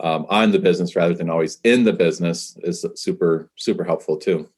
um, 0.00 0.26
on 0.28 0.50
the 0.50 0.58
business 0.58 0.96
rather 0.96 1.14
than 1.14 1.30
always 1.30 1.60
in 1.64 1.84
the 1.84 1.92
business 1.92 2.56
is 2.62 2.84
super 2.94 3.50
super 3.56 3.84
helpful 3.84 4.16
too. 4.16 4.48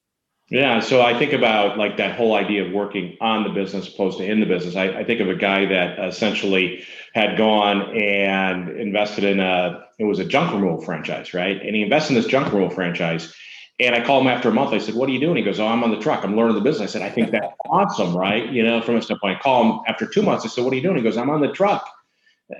Yeah 0.51 0.79
so 0.81 1.03
i 1.03 1.19
think 1.19 1.33
about 1.33 1.77
like 1.77 1.97
that 1.97 2.17
whole 2.17 2.35
idea 2.35 2.65
of 2.65 2.73
working 2.73 3.17
on 3.21 3.43
the 3.43 3.51
business 3.51 3.93
opposed 3.93 4.19
to 4.19 4.25
in 4.25 4.41
the 4.41 4.47
business. 4.47 4.77
I, 4.77 5.01
I 5.01 5.05
think 5.05 5.21
of 5.21 5.29
a 5.29 5.35
guy 5.35 5.67
that 5.67 5.99
essentially 5.99 6.85
had 7.15 7.37
gone 7.37 7.97
and 7.97 8.69
invested 8.71 9.25
in 9.25 9.41
a 9.41 9.85
it 9.99 10.05
was 10.05 10.19
a 10.19 10.25
junk 10.25 10.53
removal 10.53 10.83
franchise 10.83 11.35
right? 11.35 11.61
And 11.61 11.75
he 11.75 11.83
invested 11.83 12.17
in 12.17 12.23
this 12.23 12.31
junk 12.31 12.53
removal 12.53 12.75
franchise 12.75 13.35
and 13.79 13.95
I 13.95 14.05
called 14.05 14.23
him 14.23 14.29
after 14.29 14.49
a 14.49 14.53
month. 14.53 14.73
I 14.73 14.79
said, 14.79 14.95
"What 14.95 15.09
are 15.09 15.13
you 15.13 15.21
doing?" 15.21 15.37
He 15.37 15.43
goes, 15.43 15.61
"Oh, 15.61 15.67
I'm 15.67 15.85
on 15.85 15.91
the 15.91 16.01
truck. 16.01 16.25
I'm 16.25 16.37
learning 16.37 16.55
the 16.55 16.61
business." 16.61 16.91
I 16.91 16.93
said, 16.93 17.03
"I 17.03 17.11
think 17.11 17.31
that's 17.31 17.47
awesome, 17.69 18.17
right?" 18.17 18.51
You 18.51 18.63
know, 18.63 18.81
from 18.81 18.97
a 18.97 19.03
standpoint. 19.03 19.39
I 19.39 19.41
call 19.41 19.65
him 19.65 19.81
after 19.87 20.07
two 20.07 20.23
months. 20.23 20.45
I 20.45 20.49
said, 20.49 20.65
"What 20.65 20.73
are 20.73 20.77
you 20.77 20.83
doing?" 20.83 20.97
He 20.97 21.03
goes, 21.03 21.17
"I'm 21.17 21.31
on 21.31 21.41
the 21.41 21.53
truck." 21.53 21.89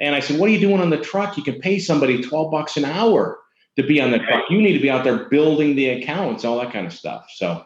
And 0.01 0.15
I 0.15 0.21
said, 0.21 0.39
What 0.39 0.49
are 0.49 0.53
you 0.53 0.61
doing 0.61 0.81
on 0.81 0.91
the 0.91 0.99
truck? 0.99 1.37
You 1.37 1.43
can 1.43 1.61
pay 1.61 1.79
somebody 1.79 2.23
12 2.23 2.51
bucks 2.51 2.77
an 2.77 2.85
hour 2.85 3.39
to 3.77 3.83
be 3.83 4.01
on 4.01 4.11
the 4.11 4.19
truck. 4.19 4.45
You 4.51 4.61
need 4.61 4.73
to 4.73 4.81
be 4.81 4.91
out 4.91 5.05
there 5.05 5.29
building 5.29 5.77
the 5.77 5.91
accounts, 5.91 6.45
all 6.45 6.59
that 6.59 6.73
kind 6.73 6.87
of 6.87 6.93
stuff. 6.93 7.27
So 7.35 7.65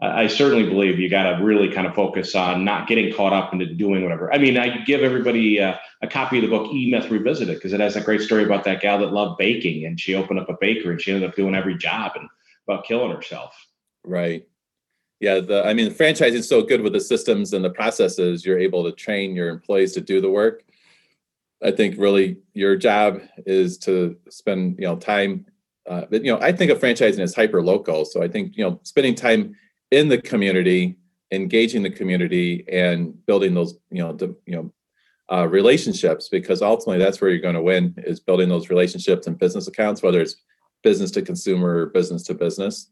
I 0.00 0.26
certainly 0.26 0.68
believe 0.68 0.98
you 0.98 1.08
got 1.08 1.36
to 1.36 1.42
really 1.42 1.70
kind 1.70 1.86
of 1.86 1.94
focus 1.94 2.34
on 2.34 2.64
not 2.64 2.88
getting 2.88 3.14
caught 3.14 3.32
up 3.32 3.52
into 3.52 3.66
doing 3.66 4.02
whatever. 4.02 4.32
I 4.34 4.38
mean, 4.38 4.58
I 4.58 4.84
give 4.84 5.02
everybody 5.02 5.60
uh, 5.60 5.76
a 6.02 6.08
copy 6.08 6.38
of 6.38 6.42
the 6.42 6.48
book 6.48 6.70
E 6.72 6.90
Myth 6.90 7.10
Revisited 7.10 7.54
because 7.54 7.72
it 7.72 7.80
has 7.80 7.96
a 7.96 8.00
great 8.00 8.20
story 8.20 8.44
about 8.44 8.64
that 8.64 8.80
gal 8.80 8.98
that 8.98 9.12
loved 9.12 9.38
baking 9.38 9.86
and 9.86 9.98
she 9.98 10.14
opened 10.14 10.40
up 10.40 10.50
a 10.50 10.56
bakery 10.60 10.92
and 10.92 11.00
she 11.00 11.12
ended 11.12 11.28
up 11.28 11.36
doing 11.36 11.54
every 11.54 11.78
job 11.78 12.12
and 12.16 12.28
about 12.66 12.84
killing 12.84 13.10
herself. 13.10 13.54
Right. 14.04 14.46
Yeah. 15.20 15.40
The 15.40 15.64
I 15.64 15.74
mean, 15.74 15.92
franchising 15.92 16.34
is 16.34 16.48
so 16.48 16.62
good 16.62 16.80
with 16.80 16.92
the 16.92 17.00
systems 17.00 17.52
and 17.52 17.64
the 17.64 17.70
processes. 17.70 18.44
You're 18.44 18.58
able 18.58 18.84
to 18.84 18.92
train 18.92 19.34
your 19.34 19.48
employees 19.48 19.92
to 19.94 20.00
do 20.00 20.20
the 20.20 20.30
work. 20.30 20.64
I 21.62 21.70
think 21.70 21.96
really 21.98 22.38
your 22.52 22.76
job 22.76 23.20
is 23.46 23.78
to 23.78 24.16
spend 24.28 24.78
you 24.78 24.86
know 24.86 24.96
time. 24.96 25.46
Uh, 25.88 26.02
but 26.10 26.24
you 26.24 26.32
know, 26.32 26.40
I 26.40 26.52
think 26.52 26.70
of 26.70 26.78
franchising 26.78 27.20
as 27.20 27.34
hyper 27.34 27.62
local. 27.62 28.04
So 28.04 28.22
I 28.22 28.28
think 28.28 28.56
you 28.56 28.64
know, 28.64 28.80
spending 28.82 29.14
time 29.14 29.54
in 29.90 30.08
the 30.08 30.20
community, 30.20 30.96
engaging 31.30 31.82
the 31.82 31.90
community, 31.90 32.64
and 32.70 33.24
building 33.26 33.54
those 33.54 33.78
you 33.90 34.02
know 34.02 34.12
the, 34.12 34.36
you 34.46 34.56
know 34.56 34.72
uh, 35.32 35.48
relationships 35.48 36.28
because 36.28 36.60
ultimately 36.60 37.02
that's 37.02 37.20
where 37.20 37.30
you're 37.30 37.40
going 37.40 37.54
to 37.54 37.62
win 37.62 37.94
is 37.98 38.20
building 38.20 38.48
those 38.48 38.68
relationships 38.68 39.26
and 39.26 39.38
business 39.38 39.68
accounts, 39.68 40.02
whether 40.02 40.20
it's 40.20 40.36
business 40.84 41.10
to 41.12 41.22
consumer 41.22 41.86
business 41.86 42.22
to 42.24 42.34
business. 42.34 42.90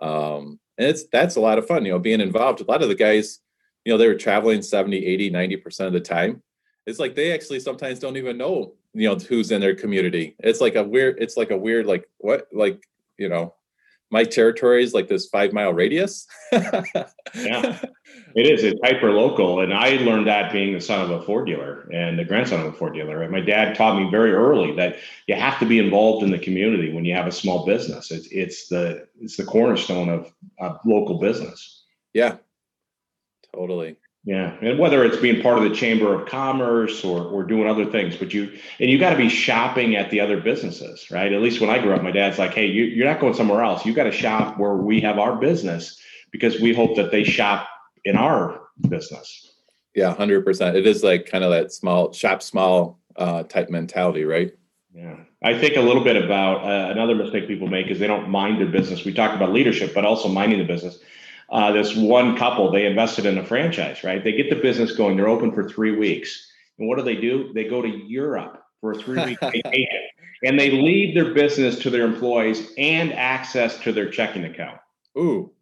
Um, 0.00 0.60
and 0.78 0.88
it's 0.88 1.04
that's 1.10 1.36
a 1.36 1.40
lot 1.40 1.58
of 1.58 1.66
fun, 1.66 1.84
you 1.84 1.92
know, 1.92 1.98
being 1.98 2.20
involved. 2.20 2.60
A 2.60 2.64
lot 2.64 2.82
of 2.82 2.88
the 2.88 2.94
guys, 2.94 3.40
you 3.84 3.92
know, 3.92 3.98
they 3.98 4.06
were 4.06 4.14
traveling 4.14 4.62
70, 4.62 5.04
80, 5.04 5.30
90% 5.30 5.86
of 5.86 5.92
the 5.92 6.00
time. 6.00 6.42
It's 6.86 6.98
like 6.98 7.14
they 7.14 7.32
actually 7.32 7.60
sometimes 7.60 7.98
don't 7.98 8.16
even 8.16 8.38
know, 8.38 8.74
you 8.94 9.08
know, 9.08 9.16
who's 9.16 9.50
in 9.50 9.60
their 9.60 9.74
community. 9.74 10.36
It's 10.38 10.60
like 10.60 10.76
a 10.76 10.82
weird, 10.82 11.16
it's 11.20 11.36
like 11.36 11.50
a 11.50 11.56
weird, 11.56 11.86
like 11.86 12.08
what, 12.18 12.48
like, 12.52 12.82
you 13.18 13.28
know, 13.28 13.54
my 14.12 14.24
territory 14.24 14.84
is 14.84 14.92
like 14.92 15.08
this 15.08 15.26
five 15.26 15.54
mile 15.54 15.72
radius. 15.72 16.26
yeah, 16.52 16.84
it 17.34 18.46
is. 18.46 18.62
It's 18.62 18.78
hyper 18.84 19.10
local. 19.10 19.60
And 19.60 19.72
I 19.72 19.96
learned 19.96 20.26
that 20.26 20.52
being 20.52 20.74
the 20.74 20.80
son 20.82 21.00
of 21.00 21.10
a 21.10 21.24
Ford 21.24 21.46
dealer 21.46 21.88
and 21.92 22.18
the 22.18 22.24
grandson 22.24 22.60
of 22.60 22.66
a 22.66 22.72
Ford 22.76 22.92
dealer. 22.92 23.22
And 23.22 23.32
my 23.32 23.40
dad 23.40 23.74
taught 23.74 23.98
me 23.98 24.10
very 24.10 24.32
early 24.32 24.76
that 24.76 24.96
you 25.26 25.34
have 25.34 25.58
to 25.60 25.66
be 25.66 25.78
involved 25.78 26.22
in 26.22 26.30
the 26.30 26.38
community 26.38 26.92
when 26.92 27.06
you 27.06 27.14
have 27.14 27.26
a 27.26 27.32
small 27.32 27.64
business. 27.64 28.10
It's, 28.10 28.28
it's 28.30 28.68
the, 28.68 29.08
it's 29.18 29.38
the 29.38 29.44
cornerstone 29.44 30.10
of, 30.10 30.30
of 30.60 30.78
local 30.84 31.18
business. 31.18 31.84
Yeah, 32.12 32.36
totally. 33.54 33.96
Yeah, 34.24 34.54
and 34.62 34.78
whether 34.78 35.04
it's 35.04 35.16
being 35.16 35.42
part 35.42 35.58
of 35.58 35.64
the 35.64 35.74
chamber 35.74 36.14
of 36.14 36.28
commerce 36.28 37.04
or 37.04 37.24
or 37.24 37.42
doing 37.42 37.66
other 37.66 37.86
things, 37.86 38.16
but 38.16 38.32
you 38.32 38.56
and 38.78 38.88
you 38.88 38.96
got 38.96 39.10
to 39.10 39.16
be 39.16 39.28
shopping 39.28 39.96
at 39.96 40.10
the 40.10 40.20
other 40.20 40.40
businesses, 40.40 41.10
right? 41.10 41.32
At 41.32 41.42
least 41.42 41.60
when 41.60 41.70
I 41.70 41.80
grew 41.80 41.92
up, 41.92 42.04
my 42.04 42.12
dad's 42.12 42.38
like, 42.38 42.54
"Hey, 42.54 42.66
you, 42.66 42.84
you're 42.84 43.06
not 43.08 43.18
going 43.18 43.34
somewhere 43.34 43.62
else. 43.62 43.84
You 43.84 43.92
got 43.92 44.04
to 44.04 44.12
shop 44.12 44.58
where 44.58 44.74
we 44.74 45.00
have 45.00 45.18
our 45.18 45.36
business 45.36 46.00
because 46.30 46.60
we 46.60 46.72
hope 46.72 46.94
that 46.96 47.10
they 47.10 47.24
shop 47.24 47.68
in 48.04 48.16
our 48.16 48.60
business." 48.88 49.56
Yeah, 49.96 50.14
hundred 50.14 50.44
percent. 50.44 50.76
It 50.76 50.86
is 50.86 51.02
like 51.02 51.26
kind 51.26 51.42
of 51.42 51.50
that 51.50 51.72
small 51.72 52.12
shop 52.12 52.44
small 52.44 53.00
uh, 53.16 53.42
type 53.42 53.70
mentality, 53.70 54.22
right? 54.22 54.52
Yeah, 54.94 55.16
I 55.42 55.58
think 55.58 55.76
a 55.76 55.80
little 55.80 56.04
bit 56.04 56.22
about 56.22 56.64
uh, 56.64 56.92
another 56.92 57.16
mistake 57.16 57.48
people 57.48 57.66
make 57.66 57.88
is 57.88 57.98
they 57.98 58.06
don't 58.06 58.28
mind 58.28 58.60
their 58.60 58.68
business. 58.68 59.04
We 59.04 59.14
talked 59.14 59.34
about 59.34 59.50
leadership, 59.52 59.94
but 59.94 60.04
also 60.04 60.28
minding 60.28 60.60
the 60.60 60.64
business 60.64 61.00
uh, 61.52 61.70
this 61.70 61.94
one 61.94 62.36
couple, 62.36 62.72
they 62.72 62.86
invested 62.86 63.26
in 63.26 63.36
a 63.36 63.44
franchise, 63.44 64.02
right? 64.02 64.24
They 64.24 64.32
get 64.32 64.48
the 64.48 64.56
business 64.56 64.92
going. 64.92 65.16
They're 65.16 65.28
open 65.28 65.52
for 65.52 65.68
three 65.68 65.94
weeks. 65.94 66.50
And 66.78 66.88
what 66.88 66.96
do 66.96 67.04
they 67.04 67.14
do? 67.14 67.52
They 67.52 67.64
go 67.64 67.82
to 67.82 67.88
Europe 67.88 68.64
for 68.80 68.92
a 68.92 68.94
three 68.96 69.22
week 69.22 69.38
vacation 69.42 70.00
and 70.42 70.58
they 70.58 70.70
leave 70.70 71.14
their 71.14 71.34
business 71.34 71.78
to 71.80 71.90
their 71.90 72.04
employees 72.04 72.72
and 72.78 73.12
access 73.12 73.78
to 73.80 73.92
their 73.92 74.08
checking 74.08 74.44
account. 74.44 74.78
Ooh. 75.16 75.52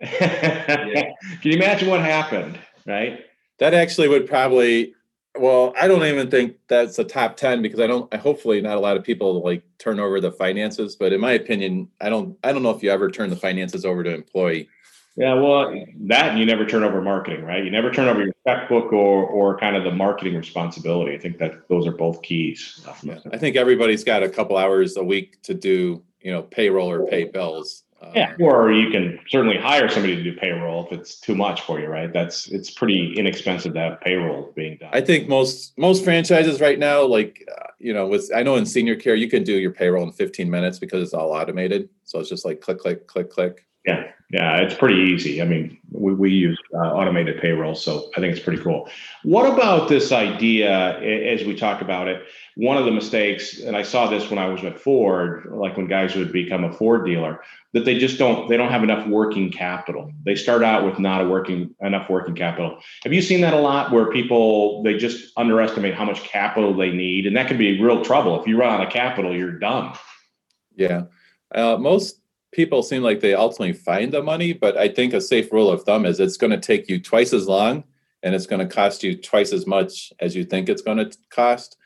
yeah. 0.00 1.12
Can 1.42 1.52
you 1.52 1.56
imagine 1.56 1.88
what 1.88 2.00
happened? 2.00 2.58
Right. 2.86 3.24
That 3.58 3.74
actually 3.74 4.08
would 4.08 4.28
probably, 4.28 4.94
well, 5.36 5.74
I 5.78 5.88
don't 5.88 6.04
even 6.04 6.30
think 6.30 6.56
that's 6.68 6.96
the 6.96 7.04
top 7.04 7.36
10 7.36 7.62
because 7.62 7.80
I 7.80 7.88
don't, 7.88 8.12
hopefully 8.14 8.60
not 8.60 8.76
a 8.76 8.80
lot 8.80 8.96
of 8.96 9.02
people 9.02 9.42
like 9.42 9.64
turn 9.78 9.98
over 9.98 10.20
the 10.20 10.30
finances, 10.30 10.94
but 10.94 11.12
in 11.12 11.20
my 11.20 11.32
opinion, 11.32 11.88
I 12.00 12.10
don't, 12.10 12.38
I 12.44 12.52
don't 12.52 12.62
know 12.62 12.70
if 12.70 12.82
you 12.82 12.90
ever 12.90 13.10
turn 13.10 13.28
the 13.28 13.36
finances 13.36 13.84
over 13.84 14.04
to 14.04 14.14
employee 14.14 14.68
yeah, 15.16 15.32
well, 15.32 15.74
that 16.00 16.36
you 16.36 16.44
never 16.44 16.66
turn 16.66 16.82
over 16.82 17.00
marketing, 17.00 17.42
right? 17.44 17.64
You 17.64 17.70
never 17.70 17.90
turn 17.90 18.06
over 18.06 18.22
your 18.22 18.34
checkbook 18.46 18.92
or 18.92 19.24
or 19.24 19.58
kind 19.58 19.74
of 19.74 19.84
the 19.84 19.90
marketing 19.90 20.36
responsibility. 20.36 21.14
I 21.14 21.18
think 21.18 21.38
that 21.38 21.66
those 21.68 21.86
are 21.86 21.92
both 21.92 22.20
keys. 22.20 22.86
Yeah. 23.02 23.18
I 23.32 23.38
think 23.38 23.56
everybody's 23.56 24.04
got 24.04 24.22
a 24.22 24.28
couple 24.28 24.58
hours 24.58 24.98
a 24.98 25.02
week 25.02 25.40
to 25.42 25.54
do, 25.54 26.02
you 26.20 26.32
know, 26.32 26.42
payroll 26.42 26.90
or 26.90 27.06
pay 27.06 27.24
bills. 27.24 27.84
Yeah, 28.14 28.32
um, 28.32 28.42
or 28.42 28.72
you 28.72 28.90
can 28.90 29.18
certainly 29.28 29.56
hire 29.56 29.88
somebody 29.88 30.16
to 30.16 30.22
do 30.22 30.34
payroll 30.36 30.86
if 30.86 30.92
it's 30.92 31.18
too 31.18 31.34
much 31.34 31.62
for 31.62 31.80
you, 31.80 31.86
right? 31.86 32.12
That's 32.12 32.46
it's 32.48 32.70
pretty 32.70 33.14
inexpensive 33.16 33.72
to 33.72 33.80
have 33.80 34.00
payroll 34.02 34.52
being 34.54 34.76
done. 34.76 34.90
I 34.92 35.00
think 35.00 35.28
most 35.28 35.76
most 35.78 36.04
franchises 36.04 36.60
right 36.60 36.78
now, 36.78 37.02
like 37.04 37.42
uh, 37.50 37.68
you 37.78 37.94
know, 37.94 38.06
with 38.06 38.30
I 38.34 38.42
know 38.42 38.56
in 38.56 38.66
senior 38.66 38.96
care 38.96 39.14
you 39.14 39.30
can 39.30 39.44
do 39.44 39.54
your 39.54 39.72
payroll 39.72 40.04
in 40.04 40.12
15 40.12 40.50
minutes 40.50 40.78
because 40.78 41.02
it's 41.02 41.14
all 41.14 41.32
automated. 41.32 41.88
So 42.04 42.20
it's 42.20 42.28
just 42.28 42.44
like 42.44 42.60
click, 42.60 42.78
click, 42.78 43.06
click, 43.06 43.30
click. 43.30 43.66
Yeah, 43.86 44.10
yeah, 44.30 44.56
it's 44.56 44.74
pretty 44.74 44.96
easy. 44.96 45.40
I 45.40 45.44
mean, 45.44 45.78
we, 45.92 46.12
we 46.12 46.30
use 46.30 46.58
uh, 46.74 46.78
automated 46.78 47.40
payroll, 47.40 47.76
so 47.76 48.10
I 48.16 48.20
think 48.20 48.34
it's 48.34 48.44
pretty 48.44 48.60
cool. 48.60 48.88
What 49.22 49.48
about 49.48 49.88
this 49.88 50.10
idea 50.10 50.98
as 50.98 51.44
we 51.44 51.54
talk 51.54 51.80
about 51.80 52.08
it? 52.08 52.24
One 52.56 52.76
of 52.76 52.86
the 52.86 52.90
mistakes, 52.90 53.60
and 53.60 53.76
I 53.76 53.82
saw 53.82 54.08
this 54.08 54.28
when 54.28 54.40
I 54.40 54.48
was 54.48 54.64
at 54.64 54.80
Ford, 54.80 55.46
like 55.52 55.76
when 55.76 55.86
guys 55.86 56.16
would 56.16 56.32
become 56.32 56.64
a 56.64 56.72
Ford 56.72 57.06
dealer, 57.06 57.40
that 57.72 57.84
they 57.84 57.98
just 57.98 58.18
don't 58.18 58.48
they 58.48 58.56
don't 58.56 58.72
have 58.72 58.82
enough 58.82 59.06
working 59.06 59.52
capital. 59.52 60.10
They 60.24 60.34
start 60.34 60.64
out 60.64 60.84
with 60.84 60.98
not 60.98 61.20
a 61.20 61.28
working 61.28 61.76
enough 61.80 62.10
working 62.10 62.34
capital. 62.34 62.80
Have 63.04 63.12
you 63.12 63.22
seen 63.22 63.42
that 63.42 63.54
a 63.54 63.60
lot 63.60 63.92
where 63.92 64.10
people 64.10 64.82
they 64.82 64.96
just 64.96 65.32
underestimate 65.36 65.94
how 65.94 66.04
much 66.04 66.24
capital 66.24 66.74
they 66.74 66.90
need, 66.90 67.26
and 67.26 67.36
that 67.36 67.46
can 67.46 67.58
be 67.58 67.80
real 67.80 68.04
trouble. 68.04 68.40
If 68.40 68.48
you 68.48 68.58
run 68.58 68.80
out 68.80 68.84
of 68.84 68.92
capital, 68.92 69.36
you're 69.36 69.58
done. 69.58 69.92
Yeah, 70.74 71.04
uh, 71.54 71.76
most 71.76 72.20
people 72.56 72.82
seem 72.82 73.02
like 73.02 73.20
they 73.20 73.34
ultimately 73.34 73.74
find 73.74 74.10
the 74.10 74.22
money, 74.22 74.54
but 74.54 74.78
I 74.78 74.88
think 74.88 75.12
a 75.12 75.20
safe 75.20 75.52
rule 75.52 75.70
of 75.70 75.82
thumb 75.82 76.06
is 76.06 76.18
it's 76.18 76.38
going 76.38 76.52
to 76.52 76.58
take 76.58 76.88
you 76.88 76.98
twice 76.98 77.34
as 77.34 77.46
long 77.46 77.84
and 78.22 78.34
it's 78.34 78.46
going 78.46 78.66
to 78.66 78.74
cost 78.74 79.04
you 79.04 79.14
twice 79.14 79.52
as 79.52 79.66
much 79.66 80.10
as 80.20 80.34
you 80.34 80.42
think 80.42 80.70
it's 80.70 80.80
going 80.80 80.96
to 80.96 81.16
cost. 81.28 81.76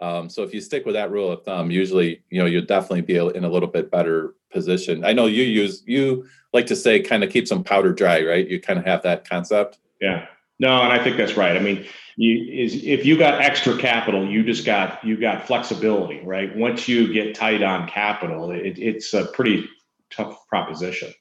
Um, 0.00 0.28
so 0.28 0.42
if 0.42 0.52
you 0.52 0.60
stick 0.60 0.84
with 0.84 0.94
that 0.94 1.10
rule 1.10 1.32
of 1.32 1.44
thumb, 1.44 1.70
usually 1.70 2.22
you 2.28 2.38
know 2.38 2.46
you'll 2.46 2.66
definitely 2.66 3.00
be 3.00 3.16
in 3.16 3.42
a 3.42 3.48
little 3.48 3.68
bit 3.68 3.90
better 3.90 4.34
position. 4.52 5.02
I 5.04 5.14
know 5.14 5.26
you 5.26 5.42
use 5.42 5.82
you 5.86 6.26
like 6.52 6.66
to 6.66 6.76
say 6.76 7.00
kind 7.00 7.24
of 7.24 7.30
keep 7.30 7.48
some 7.48 7.64
powder 7.64 7.92
dry, 7.92 8.22
right? 8.22 8.46
You 8.46 8.60
kind 8.60 8.78
of 8.78 8.84
have 8.84 9.02
that 9.02 9.28
concept. 9.28 9.78
Yeah. 10.00 10.26
No, 10.60 10.82
and 10.82 10.92
I 10.92 11.02
think 11.02 11.16
that's 11.16 11.36
right. 11.36 11.56
I 11.56 11.60
mean, 11.60 11.86
you, 12.16 12.64
is 12.64 12.84
if 12.84 13.06
you 13.06 13.16
got 13.16 13.40
extra 13.40 13.76
capital, 13.78 14.28
you 14.28 14.44
just 14.44 14.66
got 14.66 15.02
you 15.02 15.16
got 15.16 15.46
flexibility, 15.46 16.20
right? 16.24 16.54
Once 16.54 16.86
you 16.86 17.12
get 17.12 17.34
tight 17.34 17.62
on 17.62 17.88
capital, 17.88 18.50
it, 18.50 18.78
it's 18.78 19.14
a 19.14 19.24
pretty 19.24 19.68
tough 20.10 20.46
proposition. 20.48 21.12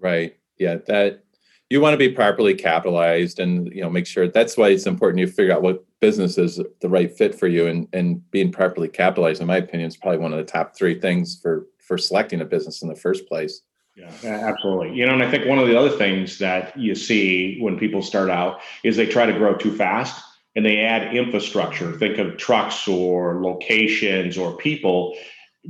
Right. 0.00 0.36
Yeah. 0.58 0.76
That 0.86 1.24
you 1.70 1.80
want 1.80 1.94
to 1.94 1.98
be 1.98 2.08
properly 2.08 2.54
capitalized 2.54 3.38
and 3.38 3.72
you 3.72 3.82
know 3.82 3.90
make 3.90 4.06
sure 4.06 4.28
that's 4.28 4.56
why 4.56 4.68
it's 4.68 4.86
important 4.86 5.20
you 5.20 5.26
figure 5.26 5.52
out 5.52 5.62
what 5.62 5.84
business 6.00 6.38
is 6.38 6.60
the 6.80 6.88
right 6.88 7.16
fit 7.16 7.34
for 7.34 7.46
you 7.46 7.66
and 7.66 7.88
and 7.92 8.28
being 8.30 8.50
properly 8.50 8.88
capitalized 8.88 9.40
in 9.40 9.46
my 9.46 9.56
opinion 9.56 9.88
is 9.88 9.96
probably 9.96 10.18
one 10.18 10.32
of 10.32 10.38
the 10.38 10.44
top 10.44 10.76
three 10.76 10.98
things 10.98 11.38
for 11.40 11.66
for 11.78 11.98
selecting 11.98 12.40
a 12.40 12.44
business 12.44 12.82
in 12.82 12.88
the 12.88 12.96
first 12.96 13.26
place 13.28 13.62
yeah 13.96 14.10
absolutely 14.22 14.94
you 14.94 15.04
know 15.04 15.12
and 15.12 15.22
i 15.22 15.30
think 15.30 15.46
one 15.46 15.58
of 15.58 15.66
the 15.66 15.78
other 15.78 15.90
things 15.90 16.38
that 16.38 16.76
you 16.78 16.94
see 16.94 17.58
when 17.60 17.78
people 17.78 18.02
start 18.02 18.30
out 18.30 18.60
is 18.84 18.96
they 18.96 19.06
try 19.06 19.26
to 19.26 19.32
grow 19.32 19.54
too 19.54 19.74
fast 19.74 20.24
and 20.56 20.64
they 20.64 20.78
add 20.80 21.14
infrastructure 21.14 21.92
think 21.98 22.18
of 22.18 22.36
trucks 22.36 22.88
or 22.88 23.42
locations 23.42 24.38
or 24.38 24.56
people 24.56 25.16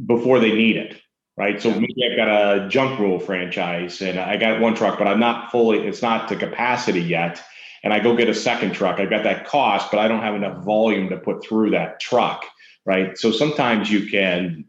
before 0.07 0.39
they 0.39 0.53
need 0.53 0.77
it 0.77 1.01
right? 1.38 1.62
So 1.62 1.71
maybe 1.71 2.04
I've 2.04 2.16
got 2.16 2.28
a 2.28 2.68
junk 2.68 2.99
rule 2.99 3.21
franchise 3.21 4.02
and 4.02 4.18
I 4.18 4.37
got 4.37 4.61
one 4.61 4.75
truck, 4.75 4.99
but 4.99 5.07
I'm 5.07 5.21
not 5.21 5.52
fully, 5.52 5.87
it's 5.87 6.02
not 6.02 6.26
to 6.28 6.37
capacity 6.37 7.00
yet. 7.00 7.40
And 7.85 7.95
I 7.95 8.00
go 8.00 8.16
get 8.16 8.28
a 8.28 8.35
second 8.35 8.73
truck. 8.73 8.99
I've 8.99 9.09
got 9.09 9.23
that 9.23 9.47
cost, 9.47 9.92
but 9.92 10.00
I 10.00 10.09
don't 10.09 10.21
have 10.21 10.35
enough 10.35 10.64
volume 10.64 11.09
to 11.11 11.16
put 11.16 11.45
through 11.45 11.71
that 11.71 12.00
truck, 12.00 12.45
right? 12.85 13.16
So 13.16 13.30
sometimes 13.30 13.88
you 13.88 14.11
can 14.11 14.64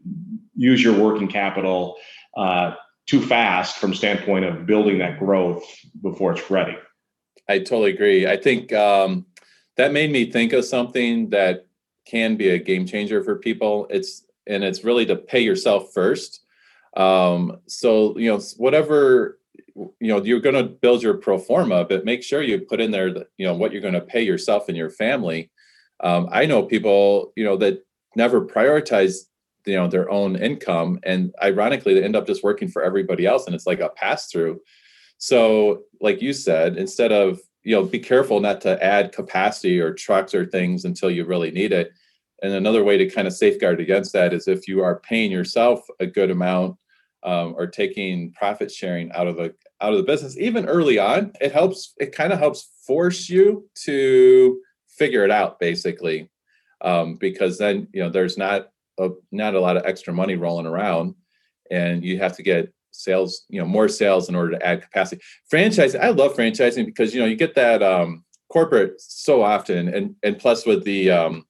use 0.54 0.82
your 0.82 0.96
working 0.96 1.26
capital 1.26 1.96
uh, 2.36 2.74
too 3.04 3.20
fast 3.20 3.78
from 3.78 3.92
standpoint 3.92 4.44
of 4.44 4.64
building 4.64 4.98
that 4.98 5.18
growth 5.18 5.64
before 6.00 6.32
it's 6.32 6.50
ready. 6.52 6.76
I 7.48 7.58
totally 7.58 7.90
agree. 7.90 8.28
I 8.28 8.36
think 8.36 8.72
um, 8.72 9.26
that 9.76 9.92
made 9.92 10.12
me 10.12 10.30
think 10.30 10.52
of 10.52 10.64
something 10.64 11.30
that 11.30 11.66
can 12.06 12.36
be 12.36 12.50
a 12.50 12.58
game 12.58 12.86
changer 12.86 13.24
for 13.24 13.34
people. 13.34 13.88
It's 13.90 14.24
and 14.46 14.62
it's 14.62 14.84
really 14.84 15.06
to 15.06 15.16
pay 15.16 15.40
yourself 15.40 15.92
first 15.92 16.42
um, 16.96 17.60
so 17.66 18.18
you 18.18 18.30
know, 18.30 18.40
whatever 18.56 19.38
you 19.74 20.08
know, 20.08 20.22
you're 20.22 20.40
going 20.40 20.56
to 20.56 20.64
build 20.64 21.02
your 21.02 21.14
pro 21.14 21.38
forma, 21.38 21.84
but 21.84 22.04
make 22.04 22.22
sure 22.22 22.42
you 22.42 22.60
put 22.60 22.80
in 22.80 22.90
there, 22.90 23.12
that, 23.12 23.28
you 23.38 23.46
know, 23.46 23.54
what 23.54 23.72
you're 23.72 23.80
going 23.80 23.94
to 23.94 24.00
pay 24.00 24.20
yourself 24.22 24.68
and 24.68 24.76
your 24.76 24.90
family. 24.90 25.50
Um, 26.00 26.28
I 26.30 26.44
know 26.44 26.62
people, 26.64 27.32
you 27.36 27.44
know, 27.44 27.56
that 27.58 27.84
never 28.16 28.44
prioritize, 28.44 29.26
you 29.64 29.76
know, 29.76 29.88
their 29.88 30.10
own 30.10 30.36
income, 30.36 30.98
and 31.02 31.34
ironically, 31.42 31.94
they 31.94 32.02
end 32.02 32.16
up 32.16 32.26
just 32.26 32.42
working 32.42 32.68
for 32.68 32.82
everybody 32.82 33.26
else, 33.26 33.46
and 33.46 33.54
it's 33.54 33.66
like 33.66 33.80
a 33.80 33.90
pass 33.90 34.28
through. 34.28 34.60
So, 35.18 35.82
like 36.00 36.22
you 36.22 36.32
said, 36.32 36.76
instead 36.76 37.12
of 37.12 37.40
you 37.62 37.74
know, 37.74 37.84
be 37.84 37.98
careful 37.98 38.40
not 38.40 38.60
to 38.62 38.82
add 38.82 39.12
capacity 39.12 39.80
or 39.80 39.92
trucks 39.92 40.34
or 40.34 40.46
things 40.46 40.84
until 40.84 41.10
you 41.10 41.24
really 41.24 41.50
need 41.50 41.72
it. 41.72 41.92
And 42.42 42.54
another 42.54 42.84
way 42.84 42.96
to 42.96 43.10
kind 43.10 43.28
of 43.28 43.34
safeguard 43.34 43.80
against 43.80 44.12
that 44.14 44.32
is 44.32 44.48
if 44.48 44.66
you 44.66 44.82
are 44.82 45.00
paying 45.00 45.30
yourself 45.30 45.84
a 46.00 46.06
good 46.06 46.30
amount 46.30 46.76
um, 47.22 47.54
or 47.56 47.66
taking 47.66 48.32
profit 48.32 48.70
sharing 48.70 49.12
out 49.12 49.26
of 49.26 49.36
the 49.36 49.54
out 49.80 49.92
of 49.92 49.98
the 49.98 50.04
business, 50.04 50.36
even 50.38 50.66
early 50.66 50.98
on, 50.98 51.32
it 51.40 51.52
helps. 51.52 51.94
It 51.98 52.12
kind 52.12 52.32
of 52.32 52.38
helps 52.38 52.70
force 52.86 53.28
you 53.28 53.68
to 53.84 54.60
figure 54.88 55.24
it 55.24 55.30
out, 55.30 55.58
basically, 55.58 56.30
um, 56.82 57.16
because 57.16 57.58
then 57.58 57.88
you 57.92 58.02
know 58.02 58.10
there's 58.10 58.38
not 58.38 58.70
a 58.98 59.10
not 59.32 59.54
a 59.54 59.60
lot 59.60 59.76
of 59.76 59.84
extra 59.84 60.12
money 60.12 60.36
rolling 60.36 60.66
around, 60.66 61.14
and 61.70 62.04
you 62.04 62.18
have 62.18 62.36
to 62.36 62.42
get 62.42 62.72
sales, 62.92 63.44
you 63.48 63.60
know, 63.60 63.66
more 63.66 63.88
sales 63.88 64.28
in 64.28 64.34
order 64.34 64.52
to 64.52 64.66
add 64.66 64.82
capacity. 64.82 65.22
Franchising, 65.52 66.00
I 66.00 66.10
love 66.10 66.34
franchising 66.34 66.86
because 66.86 67.14
you 67.14 67.20
know 67.20 67.26
you 67.26 67.36
get 67.36 67.54
that 67.54 67.82
um, 67.82 68.24
corporate 68.48 69.00
so 69.00 69.42
often, 69.42 69.88
and 69.88 70.14
and 70.22 70.38
plus 70.38 70.66
with 70.66 70.84
the 70.84 71.10
um, 71.10 71.44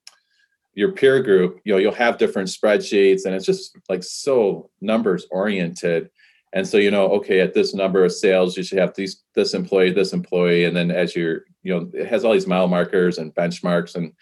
your 0.81 0.93
peer 0.93 1.23
group, 1.23 1.61
you 1.65 1.73
know, 1.73 1.79
you'll 1.79 1.93
have 1.93 2.17
different 2.17 2.49
spreadsheets, 2.49 3.27
and 3.27 3.35
it's 3.35 3.45
just 3.45 3.77
like 3.91 4.03
so 4.03 4.71
numbers 4.81 5.27
oriented. 5.31 6.09
And 6.55 6.67
so 6.67 6.79
you 6.79 6.91
know, 6.91 7.09
okay, 7.19 7.41
at 7.41 7.53
this 7.53 7.75
number 7.75 8.03
of 8.03 8.13
sales, 8.13 8.57
you 8.57 8.63
should 8.63 8.79
have 8.79 8.95
these 8.95 9.23
this 9.35 9.53
employee, 9.53 9.93
this 9.93 10.15
employee, 10.15 10.65
and 10.65 10.75
then 10.75 10.91
as 10.91 11.15
you're, 11.15 11.43
you 11.63 11.75
know, 11.75 11.91
it 11.93 12.07
has 12.07 12.25
all 12.25 12.33
these 12.33 12.47
mile 12.47 12.67
markers 12.67 13.19
and 13.19 13.35
benchmarks. 13.35 13.95
And 13.95 14.15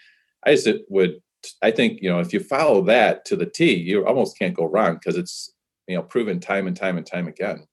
I 0.45 0.57
just 0.57 0.69
would, 0.89 1.23
I 1.63 1.71
think, 1.71 2.03
you 2.03 2.11
know, 2.11 2.19
if 2.19 2.33
you 2.33 2.41
follow 2.41 2.83
that 2.87 3.25
to 3.27 3.37
the 3.37 3.47
T, 3.47 3.77
you 3.77 4.05
almost 4.05 4.37
can't 4.37 4.53
go 4.53 4.65
wrong 4.65 4.95
because 4.95 5.17
it's 5.17 5.55
you 5.87 5.95
know 5.95 6.03
proven 6.03 6.41
time 6.41 6.67
and 6.67 6.77
time 6.77 6.99
and 6.99 7.07
time 7.07 7.29
again. 7.29 7.69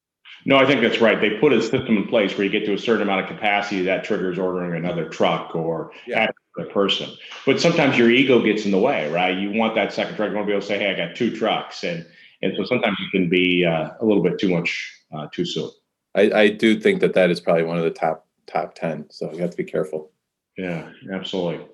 No, 0.45 0.57
I 0.57 0.67
think 0.67 0.81
that's 0.81 1.01
right. 1.01 1.19
They 1.19 1.39
put 1.39 1.53
a 1.53 1.61
system 1.61 1.97
in 1.97 2.07
place 2.07 2.37
where 2.37 2.45
you 2.45 2.51
get 2.51 2.65
to 2.65 2.73
a 2.75 2.77
certain 2.77 3.01
amount 3.01 3.21
of 3.21 3.27
capacity 3.27 3.81
that 3.81 4.03
triggers 4.03 4.37
ordering 4.37 4.75
another 4.75 5.09
truck 5.09 5.55
or 5.55 5.91
yeah. 6.05 6.27
A 6.57 6.65
person. 6.65 7.09
But 7.45 7.59
sometimes 7.59 7.97
your 7.97 8.09
ego 8.09 8.41
gets 8.41 8.65
in 8.65 8.71
the 8.71 8.79
way, 8.79 9.11
right? 9.11 9.37
You 9.37 9.51
want 9.51 9.75
that 9.75 9.93
second 9.93 10.15
truck. 10.15 10.29
You 10.29 10.35
want 10.35 10.45
to 10.45 10.51
be 10.51 10.53
able 10.53 10.61
to 10.61 10.67
say, 10.67 10.79
"Hey, 10.79 10.91
I 10.91 11.07
got 11.07 11.15
two 11.15 11.35
trucks," 11.35 11.83
and 11.83 12.05
and 12.41 12.53
so 12.55 12.63
sometimes 12.63 12.97
you 12.99 13.07
can 13.11 13.29
be 13.29 13.65
uh, 13.65 13.91
a 13.99 14.05
little 14.05 14.23
bit 14.23 14.39
too 14.39 14.49
much 14.49 14.91
uh, 15.15 15.27
too 15.31 15.45
soon. 15.45 15.69
I, 16.15 16.31
I 16.31 16.49
do 16.49 16.79
think 16.79 17.01
that 17.01 17.13
that 17.13 17.29
is 17.29 17.39
probably 17.39 17.63
one 17.63 17.77
of 17.77 17.83
the 17.83 17.91
top 17.91 18.25
top 18.47 18.75
ten. 18.75 19.05
So 19.09 19.31
you 19.33 19.41
have 19.41 19.51
to 19.51 19.57
be 19.57 19.63
careful. 19.63 20.11
Yeah, 20.57 20.89
absolutely. 21.11 21.65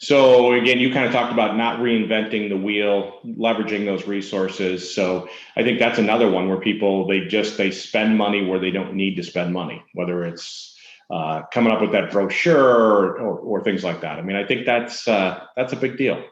So 0.00 0.52
again, 0.52 0.78
you 0.78 0.92
kind 0.92 1.06
of 1.06 1.12
talked 1.12 1.32
about 1.32 1.56
not 1.56 1.80
reinventing 1.80 2.50
the 2.50 2.56
wheel, 2.56 3.18
leveraging 3.24 3.84
those 3.84 4.06
resources. 4.06 4.94
So 4.94 5.28
I 5.56 5.64
think 5.64 5.80
that's 5.80 5.98
another 5.98 6.30
one 6.30 6.48
where 6.48 6.60
people 6.60 7.06
they 7.08 7.26
just 7.26 7.56
they 7.56 7.72
spend 7.72 8.16
money 8.16 8.44
where 8.44 8.60
they 8.60 8.70
don't 8.70 8.94
need 8.94 9.16
to 9.16 9.24
spend 9.24 9.52
money, 9.52 9.82
whether 9.94 10.24
it's 10.24 10.77
uh, 11.10 11.42
coming 11.52 11.72
up 11.72 11.80
with 11.80 11.92
that 11.92 12.10
brochure 12.10 12.58
or, 12.58 13.18
or, 13.18 13.38
or, 13.38 13.64
things 13.64 13.82
like 13.82 14.00
that. 14.02 14.18
I 14.18 14.22
mean, 14.22 14.36
I 14.36 14.44
think 14.44 14.66
that's 14.66 15.08
uh, 15.08 15.42
that's 15.56 15.72
a 15.72 15.76
big 15.76 15.96
deal. 15.96 16.22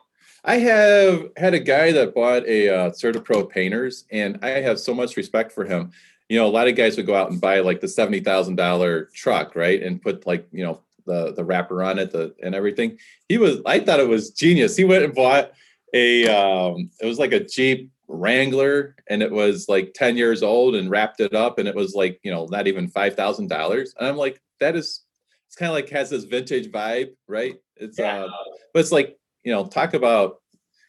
I 0.45 0.59
have 0.59 1.31
had 1.37 1.55
a 1.55 1.61
guy 1.61 1.93
that 1.93 2.15
bought 2.15 2.47
a 2.47 2.69
uh, 2.69 2.91
CertaPro 2.91 3.49
painters, 3.49 4.05
and 4.13 4.39
I 4.43 4.51
have 4.61 4.79
so 4.79 4.95
much 4.95 5.17
respect 5.17 5.53
for 5.53 5.65
him. 5.65 5.93
You 6.29 6.39
know, 6.39 6.47
a 6.47 6.49
lot 6.49 6.69
of 6.69 6.77
guys 6.77 6.97
would 6.97 7.07
go 7.07 7.15
out 7.15 7.31
and 7.31 7.41
buy 7.41 7.61
like 7.61 7.81
the 7.81 7.89
seventy 7.89 8.21
thousand 8.21 8.57
dollar 8.57 9.07
truck, 9.15 9.57
right, 9.57 9.83
and 9.83 10.01
put 10.01 10.27
like 10.27 10.47
you 10.53 10.65
know 10.65 10.83
the 11.07 11.33
the 11.33 11.45
wrapper 11.45 11.83
on 11.83 11.99
it, 11.99 12.11
the 12.11 12.35
and 12.43 12.55
everything. 12.55 12.99
He 13.29 13.39
was 13.39 13.59
I 13.65 13.81
thought 13.81 14.01
it 14.01 14.09
was 14.09 14.31
genius. 14.31 14.77
He 14.77 14.85
went 14.85 15.05
and 15.05 15.15
bought 15.15 15.53
a 15.95 16.29
um, 16.29 16.91
it 17.01 17.07
was 17.07 17.19
like 17.19 17.33
a 17.33 17.45
Jeep 17.45 17.91
Wrangler 18.09 18.97
and 19.09 19.23
it 19.23 19.31
was 19.31 19.69
like 19.69 19.93
10 19.95 20.17
years 20.17 20.43
old 20.43 20.75
and 20.75 20.91
wrapped 20.91 21.21
it 21.21 21.35
up 21.35 21.59
and 21.59 21.69
it 21.69 21.75
was 21.75 21.95
like, 21.95 22.21
you 22.23 22.31
know, 22.31 22.47
not 22.51 22.67
even 22.67 22.91
$5,000. 22.91 23.89
And 23.99 24.09
I'm 24.09 24.17
like, 24.17 24.41
that 24.61 24.77
is, 24.77 25.03
it's 25.49 25.57
kind 25.57 25.71
of 25.71 25.75
like 25.75 25.89
has 25.91 26.11
this 26.11 26.25
vintage 26.25 26.71
vibe, 26.71 27.11
right? 27.29 27.57
It's, 27.77 27.99
yeah. 27.99 28.25
uh, 28.25 28.29
but 28.73 28.81
it's 28.81 28.93
like, 28.93 29.17
you 29.45 29.53
know, 29.53 29.67
talk 29.67 29.95
about, 29.95 30.37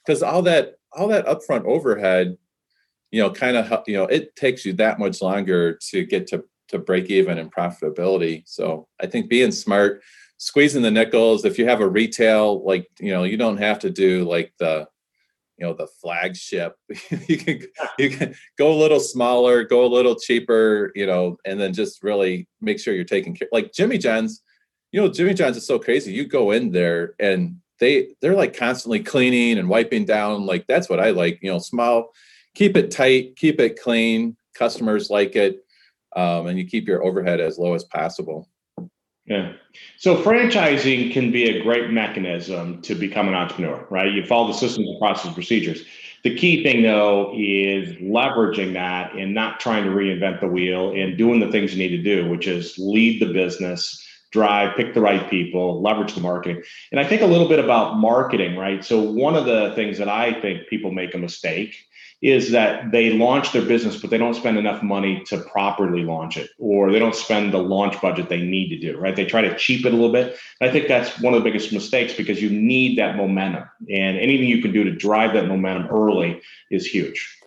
cause 0.06 0.24
all 0.24 0.42
that, 0.44 0.76
all 0.94 1.08
that 1.10 1.26
upfront 1.26 1.66
overhead, 1.66 2.38
you 3.12 3.22
know, 3.22 3.32
kind 3.32 3.58
of, 3.58 3.84
you 3.88 3.96
know, 3.96 4.06
it 4.06 4.36
takes 4.36 4.66
you 4.66 4.74
that 4.74 5.00
much 5.00 5.22
longer 5.22 5.78
to 5.90 6.06
get 6.06 6.28
to 6.28 6.44
to 6.70 6.80
break 6.80 7.10
even 7.10 7.38
and 7.38 7.52
profitability. 7.52 8.44
So 8.46 8.88
I 9.00 9.08
think 9.08 9.30
being 9.30 9.52
smart, 9.52 10.02
squeezing 10.38 10.82
the 10.82 10.92
nickels. 10.92 11.46
If 11.46 11.58
you 11.58 11.66
have 11.68 11.82
a 11.82 11.88
retail, 11.88 12.64
like 12.64 12.88
you 13.00 13.12
know, 13.12 13.24
you 13.24 13.38
don't 13.38 13.58
have 13.58 13.80
to 13.80 13.90
do 13.90 14.24
like 14.26 14.54
the 14.60 14.88
you 15.58 15.66
know 15.66 15.74
the 15.74 15.88
flagship 16.02 16.76
you 17.28 17.38
can 17.38 17.62
you 17.98 18.10
can 18.10 18.36
go 18.58 18.72
a 18.72 18.78
little 18.78 19.00
smaller 19.00 19.64
go 19.64 19.86
a 19.86 19.88
little 19.88 20.16
cheaper 20.16 20.92
you 20.96 21.06
know 21.06 21.38
and 21.46 21.60
then 21.60 21.74
just 21.74 22.04
really 22.04 22.48
make 22.62 22.80
sure 22.80 22.94
you're 22.94 23.04
taking 23.04 23.36
care 23.36 23.48
like 23.52 23.74
jimmy 23.74 23.98
john's 23.98 24.42
you 24.92 25.02
know 25.02 25.10
jimmy 25.10 25.34
john's 25.34 25.58
is 25.58 25.66
so 25.66 25.80
crazy 25.80 26.12
you 26.12 26.26
go 26.26 26.52
in 26.52 26.72
there 26.72 27.14
and 27.20 27.58
they 27.80 28.10
they're 28.22 28.36
like 28.36 28.56
constantly 28.56 29.00
cleaning 29.00 29.58
and 29.58 29.70
wiping 29.70 30.06
down 30.06 30.46
like 30.46 30.66
that's 30.68 30.90
what 30.90 31.00
i 31.00 31.10
like 31.10 31.40
you 31.42 31.52
know 31.52 31.60
small 31.60 32.10
keep 32.56 32.78
it 32.78 32.92
tight 32.92 33.36
keep 33.36 33.60
it 33.60 33.80
clean 33.80 34.36
customers 34.56 35.10
like 35.10 35.36
it 35.36 35.64
um, 36.18 36.48
and 36.48 36.58
you 36.58 36.66
keep 36.66 36.88
your 36.88 37.04
overhead 37.04 37.40
as 37.40 37.60
low 37.60 37.76
as 37.76 37.84
possible. 37.84 38.50
Yeah. 39.28 39.54
So 39.98 40.24
franchising 40.24 41.12
can 41.12 41.32
be 41.32 41.50
a 41.50 41.62
great 41.62 41.92
mechanism 41.92 42.82
to 42.84 42.96
become 42.96 43.28
an 43.28 43.34
entrepreneur, 43.34 43.86
right? 43.90 44.12
You 44.12 44.26
follow 44.26 44.48
the 44.48 44.54
systems 44.54 44.88
and 44.88 45.00
process 45.00 45.34
procedures. 45.34 45.84
The 46.24 46.36
key 46.36 46.64
thing 46.64 46.82
though 46.82 47.34
is 47.36 47.90
leveraging 47.98 48.74
that 48.74 49.14
and 49.16 49.34
not 49.34 49.60
trying 49.60 49.84
to 49.84 49.90
reinvent 49.90 50.40
the 50.40 50.48
wheel 50.48 50.92
and 50.92 51.18
doing 51.18 51.42
the 51.42 51.52
things 51.52 51.76
you 51.76 51.78
need 51.78 51.96
to 51.96 52.04
do, 52.04 52.30
which 52.30 52.48
is 52.48 52.78
lead 52.78 53.22
the 53.22 53.34
business, 53.34 54.02
drive, 54.32 54.78
pick 54.78 54.94
the 54.94 55.02
right 55.02 55.30
people, 55.30 55.82
leverage 55.82 56.14
the 56.14 56.22
marketing. 56.22 56.64
And 56.92 57.00
I 57.00 57.04
think 57.04 57.22
a 57.22 57.26
little 57.26 57.50
bit 57.50 57.60
about 57.60 57.98
marketing, 57.98 58.56
right? 58.56 58.84
So 58.84 59.02
one 59.02 59.36
of 59.36 59.46
the 59.46 59.74
things 59.76 59.98
that 59.98 60.10
I 60.10 60.40
think 60.40 60.68
people 60.70 60.92
make 60.92 61.14
a 61.16 61.18
mistake 61.18 61.87
is 62.22 62.52
that 62.52 62.92
they 62.92 63.12
launch 63.12 63.52
their 63.52 63.62
business, 63.62 63.98
but 64.02 64.10
they 64.10 64.18
don't 64.18 64.34
spend 64.34 64.58
enough 64.58 64.82
money 64.82 65.24
to 65.28 65.38
properly 65.38 66.04
launch 66.04 66.36
it, 66.36 66.50
or 66.58 66.92
they 66.92 66.98
don't 66.98 67.14
spend 67.14 67.54
the 67.54 67.60
launch 67.60 68.00
budget 68.02 68.28
they 68.28 68.42
need 68.42 68.70
to 68.70 68.80
do, 68.80 68.98
right? 68.98 69.16
They 69.16 69.26
try 69.26 69.42
to 69.42 69.56
cheap 69.56 69.86
it 69.86 69.94
a 69.94 69.96
little 69.96 70.12
bit. 70.12 70.36
I 70.60 70.72
think 70.72 70.88
that's 70.88 71.20
one 71.22 71.36
of 71.36 71.44
the 71.44 71.48
biggest 71.48 71.72
mistakes 71.72 72.14
because 72.14 72.42
you 72.42 72.50
need 72.50 72.98
that 72.98 73.16
momentum. 73.16 73.66
And 73.92 74.18
anything 74.18 74.48
you 74.48 74.62
can 74.62 74.72
do 74.72 74.84
to 74.84 74.92
drive 74.92 75.34
that 75.34 75.48
momentum 75.48 75.88
early 75.88 76.42
is 76.72 76.88
huge. 76.88 77.38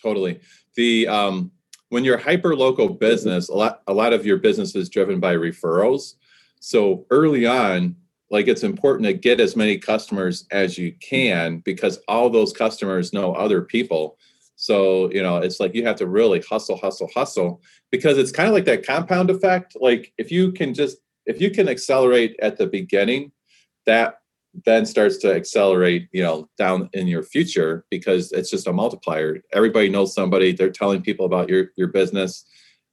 Totally. 0.00 0.38
The 0.76 1.08
um, 1.08 1.50
when 1.88 2.04
you're 2.04 2.18
hyper 2.18 2.54
local 2.54 2.88
business, 2.88 3.48
a 3.48 3.54
lot 3.54 3.82
a 3.88 3.92
lot 3.92 4.12
of 4.12 4.24
your 4.24 4.36
business 4.36 4.76
is 4.76 4.88
driven 4.88 5.18
by 5.18 5.34
referrals. 5.34 6.14
So 6.60 7.06
early 7.10 7.46
on, 7.46 7.96
like 8.30 8.48
it's 8.48 8.62
important 8.62 9.06
to 9.06 9.12
get 9.12 9.40
as 9.40 9.56
many 9.56 9.78
customers 9.78 10.46
as 10.50 10.78
you 10.78 10.92
can 11.00 11.58
because 11.58 12.00
all 12.08 12.30
those 12.30 12.52
customers 12.52 13.12
know 13.12 13.34
other 13.34 13.62
people. 13.62 14.18
So 14.56 15.10
you 15.10 15.22
know 15.22 15.38
it's 15.38 15.60
like 15.60 15.74
you 15.74 15.84
have 15.84 15.96
to 15.96 16.06
really 16.06 16.40
hustle 16.40 16.76
hustle 16.76 17.10
hustle 17.14 17.60
because 17.90 18.18
it's 18.18 18.32
kind 18.32 18.48
of 18.48 18.54
like 18.54 18.64
that 18.66 18.86
compound 18.86 19.30
effect. 19.30 19.76
Like 19.80 20.12
if 20.18 20.30
you 20.30 20.52
can 20.52 20.74
just 20.74 20.98
if 21.26 21.40
you 21.40 21.50
can 21.50 21.68
accelerate 21.68 22.36
at 22.40 22.56
the 22.58 22.66
beginning 22.66 23.32
that 23.86 24.20
then 24.64 24.86
starts 24.86 25.16
to 25.18 25.34
accelerate 25.34 26.08
you 26.12 26.22
know 26.22 26.48
down 26.56 26.88
in 26.92 27.08
your 27.08 27.22
future 27.22 27.84
because 27.90 28.32
it's 28.32 28.50
just 28.50 28.66
a 28.66 28.72
multiplier. 28.72 29.42
Everybody 29.52 29.88
knows 29.88 30.14
somebody. 30.14 30.52
They're 30.52 30.70
telling 30.70 31.02
people 31.02 31.26
about 31.26 31.48
your 31.48 31.70
your 31.76 31.88
business. 31.88 32.46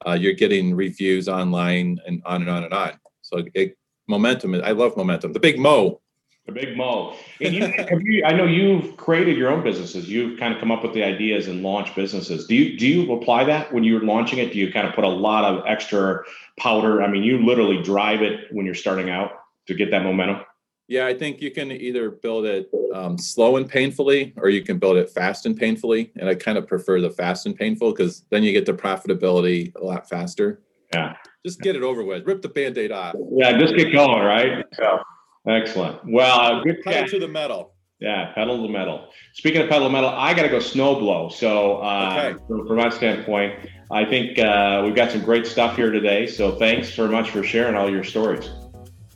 Uh, 0.06 0.14
you're 0.14 0.34
getting 0.34 0.76
reviews 0.76 1.30
online 1.30 2.00
and 2.08 2.24
on 2.26 2.42
and 2.42 2.50
on 2.50 2.64
and 2.64 2.74
on. 2.74 2.94
So 3.22 3.46
it 3.54 3.78
momentum. 4.12 4.54
I 4.64 4.72
love 4.72 4.96
momentum. 4.96 5.34
The 5.34 5.40
big 5.40 5.58
mo. 5.58 6.00
The 6.46 6.52
big 6.52 6.78
mo. 6.78 7.16
And 7.40 7.54
you, 7.54 7.74
you, 8.02 8.24
I 8.26 8.34
know 8.34 8.46
you've 8.46 8.98
created 8.98 9.38
your 9.38 9.50
own 9.50 9.64
businesses. 9.64 10.08
You've 10.08 10.40
kind 10.40 10.54
of 10.54 10.60
come 10.60 10.72
up 10.72 10.84
with 10.84 10.94
the 10.94 11.04
ideas 11.04 11.48
and 11.48 11.64
launch 11.64 11.96
businesses. 11.96 12.46
Do 12.46 12.56
you 12.56 12.78
do 12.78 12.88
you 12.88 13.12
apply 13.14 13.46
that 13.46 13.74
when 13.74 13.84
you're 13.84 14.04
launching 14.04 14.40
it? 14.40 14.54
Do 14.54 14.60
you 14.60 14.72
kind 14.72 14.88
of 14.88 14.94
put 14.94 15.04
a 15.04 15.10
lot 15.10 15.44
of 15.46 15.64
extra 15.66 16.24
powder? 16.60 17.02
I 17.02 17.08
mean, 17.08 17.24
you 17.24 17.44
literally 17.44 17.82
drive 17.82 18.22
it 18.22 18.52
when 18.52 18.66
you're 18.66 18.76
starting 18.76 19.10
out 19.10 19.32
to 19.68 19.74
get 19.74 19.90
that 19.92 20.04
momentum. 20.04 20.42
Yeah, 20.88 21.06
I 21.06 21.14
think 21.14 21.42
you 21.42 21.52
can 21.52 21.72
either 21.72 22.12
build 22.12 22.46
it 22.46 22.70
um, 22.94 23.18
slow 23.18 23.56
and 23.56 23.70
painfully, 23.70 24.34
or 24.36 24.50
you 24.50 24.62
can 24.62 24.78
build 24.78 24.98
it 24.98 25.10
fast 25.10 25.46
and 25.46 25.56
painfully. 25.56 26.12
And 26.18 26.28
I 26.28 26.36
kind 26.36 26.58
of 26.58 26.68
prefer 26.68 27.00
the 27.00 27.10
fast 27.10 27.46
and 27.46 27.56
painful 27.56 27.92
because 27.92 28.26
then 28.30 28.44
you 28.44 28.52
get 28.52 28.66
the 28.66 28.74
profitability 28.74 29.74
a 29.76 29.86
lot 29.86 30.10
faster. 30.10 30.60
Yeah. 30.94 31.16
Just 31.46 31.60
get 31.62 31.76
it 31.76 31.82
over 31.82 32.04
with. 32.04 32.26
Rip 32.28 32.42
the 32.42 32.50
band-aid 32.50 32.92
off. 32.92 33.16
Yeah, 33.32 33.58
just 33.58 33.76
get 33.76 33.92
going, 33.92 34.24
right? 34.24 34.64
So, 34.74 35.00
excellent. 35.48 36.00
Well, 36.08 36.40
uh, 36.40 36.64
good 36.64 36.82
pedal 36.84 37.10
to 37.10 37.20
the 37.20 37.28
metal. 37.28 37.74
Yeah, 38.00 38.32
pedal 38.34 38.58
to 38.58 38.64
the 38.64 38.70
metal. 38.70 39.08
Speaking 39.34 39.62
of 39.62 39.70
pedal 39.70 39.88
to 39.88 39.92
metal, 39.92 40.10
I 40.10 40.34
got 40.34 40.44
to 40.44 40.50
go 40.50 40.60
snow 40.60 40.96
blow. 41.00 41.30
So, 41.30 41.78
uh, 41.78 42.32
okay. 42.34 42.44
from, 42.48 42.68
from 42.68 42.78
my 42.78 42.90
standpoint, 42.90 43.70
I 43.92 44.06
think 44.06 44.38
uh, 44.38 44.82
we've 44.86 44.96
got 44.96 45.12
some 45.12 45.22
great 45.22 45.48
stuff 45.48 45.76
here 45.76 45.92
today. 45.92 46.28
So, 46.28 46.58
thanks 46.58 46.94
very 46.94 47.10
much 47.10 47.32
for 47.32 47.42
sharing 47.42 47.76
all 47.76 47.90
your 47.90 48.04
stories. 48.04 48.50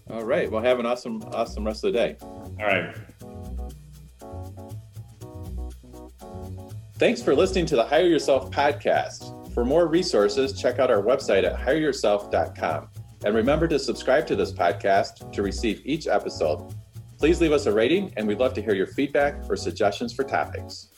All 0.10 0.24
right. 0.24 0.50
Well, 0.52 0.64
have 0.64 0.80
an 0.80 0.86
awesome, 0.86 1.22
awesome 1.32 1.66
rest 1.66 1.84
of 1.84 1.94
the 1.94 2.00
day. 2.00 2.18
All 2.22 2.56
right. 2.60 2.96
Thanks 6.98 7.22
for 7.22 7.36
listening 7.36 7.66
to 7.68 7.76
the 7.76 7.84
Hire 7.84 8.06
Yourself 8.06 8.50
podcast. 8.52 9.45
For 9.56 9.64
more 9.64 9.88
resources, 9.88 10.52
check 10.52 10.80
out 10.80 10.92
our 10.92 11.02
website 11.02 11.46
at 11.46 11.58
hireyourself.com. 11.58 12.90
And 13.24 13.34
remember 13.34 13.70
to 13.70 13.80
subscribe 13.80 14.28
to 14.28 14.36
this 14.36 14.52
podcast 14.52 15.32
to 15.32 15.42
receive 15.42 15.82
each 15.86 16.08
episode. 16.08 16.76
Please 17.18 17.40
leave 17.40 17.54
us 17.54 17.66
a 17.66 17.72
rating, 17.72 18.12
and 18.18 18.28
we'd 18.28 18.40
love 18.40 18.54
to 18.56 18.62
hear 18.62 18.76
your 18.76 18.88
feedback 18.88 19.50
or 19.50 19.56
suggestions 19.56 20.12
for 20.12 20.26
topics. 20.26 20.90